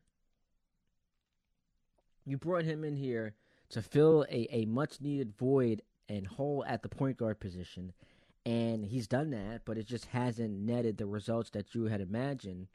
You 2.26 2.38
brought 2.38 2.66
him 2.66 2.84
in 2.84 2.98
here 2.98 3.34
to 3.70 3.82
fill 3.82 4.26
a, 4.30 4.48
a 4.52 4.66
much 4.66 5.00
needed 5.00 5.34
void 5.38 5.82
and 6.10 6.28
hole 6.28 6.66
at 6.68 6.84
the 6.84 6.90
point 6.90 7.18
guard 7.18 7.40
position. 7.40 7.94
And 8.46 8.86
he's 8.86 9.08
done 9.08 9.30
that, 9.32 9.62
but 9.66 9.78
it 9.78 9.86
just 9.86 10.06
hasn't 10.08 10.52
netted 10.52 10.98
the 10.98 11.06
results 11.06 11.52
that 11.52 11.76
you 11.76 11.86
had 11.86 12.02
imagined 12.02 12.68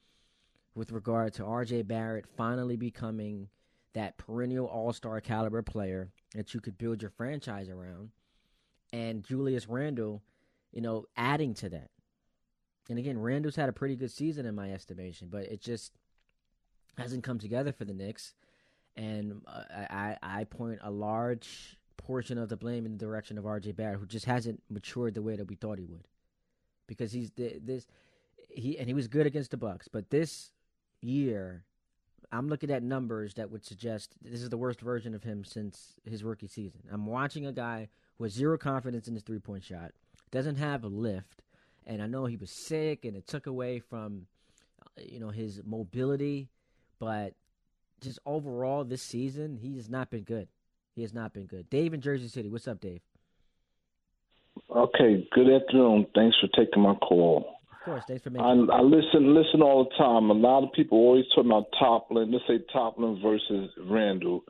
with 0.75 0.93
regard 0.93 1.33
to 1.35 1.43
RJ 1.43 1.89
Barrett 1.89 2.27
finally 2.37 2.77
becoming 2.77 3.49
that 3.95 4.19
perennial 4.19 4.67
all 4.67 4.93
star 4.93 5.21
caliber 5.21 5.63
player 5.63 6.11
that 6.35 6.53
you 6.55 6.61
could 6.61 6.79
build 6.79 7.03
your 7.03 7.11
franchise 7.11 7.69
around. 7.69 8.11
And 8.93 9.25
Julius 9.25 9.69
Randle, 9.69 10.23
you 10.71 10.83
know, 10.83 11.07
adding 11.17 11.55
to 11.55 11.69
that. 11.71 11.91
And 12.89 12.99
again, 12.99 13.19
Randle's 13.19 13.57
had 13.57 13.69
a 13.69 13.73
pretty 13.73 13.97
good 13.97 14.13
season 14.13 14.47
in 14.47 14.55
my 14.55 14.73
estimation, 14.73 15.29
but 15.31 15.45
it 15.45 15.61
just 15.61 15.93
hasn't 16.97 17.25
come 17.25 17.39
together 17.39 17.73
for 17.73 17.85
the 17.85 17.95
Knicks. 17.95 18.35
And 18.97 19.43
uh, 19.47 19.63
I, 19.91 20.17
I 20.23 20.45
point 20.45 20.79
a 20.83 20.91
large 20.91 21.79
portion 22.07 22.39
of 22.39 22.49
the 22.49 22.57
blame 22.57 22.87
in 22.87 22.93
the 22.93 22.99
direction 22.99 23.37
of 23.37 23.45
RJ 23.45 23.75
Barrett, 23.75 23.99
who 23.99 24.07
just 24.07 24.27
hasn't 24.27 24.63
matured 24.71 25.15
the 25.15 25.23
way 25.23 25.35
that 25.35 25.49
we 25.49 25.57
thought 25.57 25.79
he 25.79 25.85
would. 25.85 26.07
Because 26.87 27.11
he's 27.13 27.33
this 27.35 27.87
he 28.49 28.79
and 28.79 28.87
he 28.87 28.95
was 28.95 29.09
good 29.09 29.27
against 29.27 29.51
the 29.51 29.57
Bucks, 29.57 29.89
but 29.89 30.11
this 30.11 30.53
year 31.01 31.65
I'm 32.31 32.49
looking 32.49 32.71
at 32.71 32.83
numbers 32.83 33.35
that 33.35 33.51
would 33.51 33.65
suggest 33.65 34.15
this 34.23 34.41
is 34.41 34.51
the 34.51 34.57
worst 34.57 34.81
version 34.81 35.15
of 35.15 35.25
him 35.25 35.45
since 35.45 35.95
his 36.09 36.23
rookie 36.23 36.47
season. 36.47 36.83
I'm 36.93 37.07
watching 37.07 37.45
a 37.45 37.53
guy 37.53 37.89
who 38.17 38.25
has 38.25 38.33
zero 38.33 38.57
confidence 38.57 39.09
in 39.09 39.15
his 39.15 39.25
three 39.25 39.41
point 39.41 39.65
shot, 39.65 39.91
doesn't 40.31 40.57
have 40.57 40.85
a 40.85 40.89
lift, 40.89 41.43
and 41.87 42.01
I 42.01 42.07
know 42.07 42.27
he 42.27 42.37
was 42.37 42.51
sick 42.51 43.05
and 43.05 43.17
it 43.17 43.27
took 43.27 43.49
away 43.49 43.81
from 43.81 44.27
you 44.97 45.19
know 45.19 45.31
his 45.31 45.61
mobility, 45.65 46.51
but 47.01 47.35
just 48.01 48.21
overall 48.25 48.85
this 48.85 49.03
season 49.03 49.57
he 49.57 49.75
has 49.77 49.89
not 49.89 50.09
been 50.11 50.23
good. 50.23 50.47
He 50.97 51.03
has 51.03 51.13
not 51.13 51.35
been 51.35 51.45
good. 51.45 51.69
Dave 51.69 51.93
in 51.93 52.01
Jersey 52.01 52.27
City, 52.27 52.49
what's 52.49 52.67
up, 52.67 52.81
Dave? 52.81 53.03
Okay, 54.75 55.29
good 55.31 55.47
afternoon. 55.55 56.07
Thanks 56.15 56.35
for 56.41 56.49
taking 56.57 56.83
my 56.83 56.95
call. 56.95 57.59
Of 57.71 57.85
course, 57.85 58.05
thanks 58.09 58.25
for 58.25 58.31
making. 58.31 58.71
I, 58.73 58.79
I 58.79 58.81
listen, 58.81 59.35
listen 59.35 59.61
all 59.61 59.85
the 59.85 59.95
time. 60.03 60.31
A 60.31 60.33
lot 60.33 60.65
of 60.65 60.73
people 60.73 60.97
always 60.97 61.27
talk 61.35 61.45
about 61.45 61.67
Toppin. 61.79 62.33
Let's 62.33 62.45
say 62.49 62.65
Toppin 62.73 63.21
versus 63.23 63.71
Randle. 63.87 64.43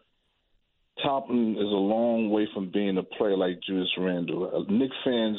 Toppin 1.02 1.56
is 1.56 1.64
a 1.64 1.82
long 1.82 2.30
way 2.30 2.46
from 2.54 2.70
being 2.70 2.96
a 2.96 3.02
player 3.02 3.36
like 3.36 3.58
Julius 3.66 3.90
Randle. 3.98 4.48
Uh, 4.54 4.72
Knick 4.72 4.92
fans, 5.04 5.38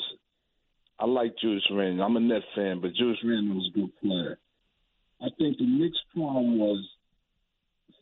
I 1.00 1.06
like 1.06 1.36
Julius 1.42 1.64
Randle. 1.72 2.06
I'm 2.06 2.18
a 2.18 2.20
Net 2.20 2.44
fan, 2.54 2.82
but 2.82 2.94
Julius 2.96 3.20
Randle 3.24 3.56
was 3.56 3.72
a 3.74 3.80
good 3.80 3.92
player. 4.04 4.38
I 5.22 5.30
think 5.38 5.58
the 5.58 5.66
Knicks' 5.66 5.98
problem 6.14 6.60
was 6.60 6.86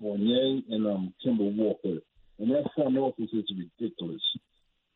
Fournier 0.01 0.61
and 0.69 0.87
um, 0.87 1.13
Kemba 1.23 1.55
Walker 1.55 1.99
and 2.39 2.51
that 2.51 2.69
front 2.75 2.97
office 2.97 3.29
is 3.33 3.51
ridiculous. 3.57 4.21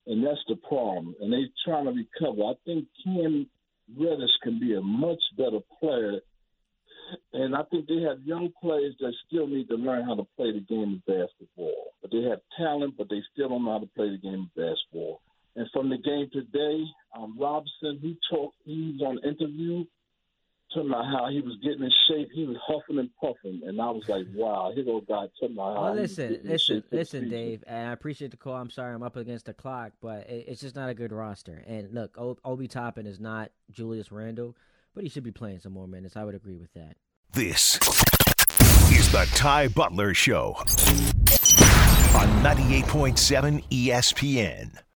And 0.07 0.25
that's 0.25 0.43
the 0.47 0.55
problem. 0.55 1.15
And 1.21 1.31
they're 1.31 1.47
trying 1.65 1.85
to 1.85 1.91
recover. 1.91 2.43
I 2.43 2.53
think 2.65 2.85
Cam 3.03 3.47
Reddish 3.97 4.31
can 4.43 4.59
be 4.59 4.75
a 4.75 4.81
much 4.81 5.21
better 5.37 5.59
player. 5.79 6.19
And 7.33 7.55
I 7.55 7.63
think 7.63 7.87
they 7.87 8.01
have 8.01 8.21
young 8.23 8.49
players 8.61 8.95
that 8.99 9.13
still 9.27 9.47
need 9.47 9.67
to 9.69 9.75
learn 9.75 10.05
how 10.05 10.15
to 10.15 10.27
play 10.35 10.51
the 10.51 10.59
game 10.59 11.01
of 11.01 11.05
basketball. 11.05 11.93
But 12.01 12.11
they 12.11 12.23
have 12.23 12.39
talent, 12.57 12.95
but 12.97 13.09
they 13.09 13.21
still 13.33 13.49
don't 13.49 13.65
know 13.65 13.73
how 13.73 13.79
to 13.79 13.89
play 13.95 14.09
the 14.09 14.17
game 14.17 14.49
of 14.49 14.55
basketball. 14.55 15.21
And 15.55 15.67
from 15.73 15.89
the 15.89 15.97
game 15.97 16.29
today, 16.31 16.83
um, 17.17 17.37
Robinson, 17.39 17.99
he 18.01 18.17
talked, 18.29 18.55
he 18.65 18.95
was 18.99 19.01
on 19.01 19.29
interview 19.29 19.85
talking 20.73 20.89
about 20.89 21.05
how 21.05 21.29
he 21.29 21.41
was 21.41 21.55
getting 21.63 21.83
in 21.83 21.91
shape. 22.07 22.29
He 22.33 22.45
was 22.45 22.57
huffing 22.65 22.99
and 22.99 23.09
puffing, 23.19 23.61
and 23.65 23.81
I 23.81 23.89
was 23.89 24.07
like, 24.07 24.25
"Wow, 24.33 24.71
here 24.73 24.83
go 24.83 25.01
guy 25.01 25.27
talking 25.39 25.55
about 25.55 25.75
how." 25.75 25.89
Oh, 25.89 25.93
listen, 25.93 26.39
listen, 26.43 26.83
listen, 26.91 27.29
Dave. 27.29 27.63
And 27.67 27.89
I 27.89 27.91
appreciate 27.91 28.31
the 28.31 28.37
call. 28.37 28.55
I'm 28.55 28.69
sorry, 28.69 28.93
I'm 28.93 29.03
up 29.03 29.15
against 29.15 29.45
the 29.45 29.53
clock, 29.53 29.93
but 30.01 30.29
it's 30.29 30.61
just 30.61 30.75
not 30.75 30.89
a 30.89 30.93
good 30.93 31.11
roster. 31.11 31.63
And 31.67 31.93
look, 31.93 32.15
Obi 32.17 32.67
Toppin 32.67 33.05
is 33.07 33.19
not 33.19 33.51
Julius 33.71 34.11
Randle, 34.11 34.55
but 34.93 35.03
he 35.03 35.09
should 35.09 35.23
be 35.23 35.31
playing 35.31 35.59
some 35.59 35.73
more 35.73 35.87
minutes. 35.87 36.15
I 36.15 36.23
would 36.23 36.35
agree 36.35 36.57
with 36.57 36.73
that. 36.73 36.95
This 37.33 37.75
is 38.91 39.11
the 39.11 39.29
Ty 39.35 39.67
Butler 39.69 40.13
Show 40.13 40.55
on 42.15 42.27
98.7 42.43 43.63
ESPN. 43.69 44.88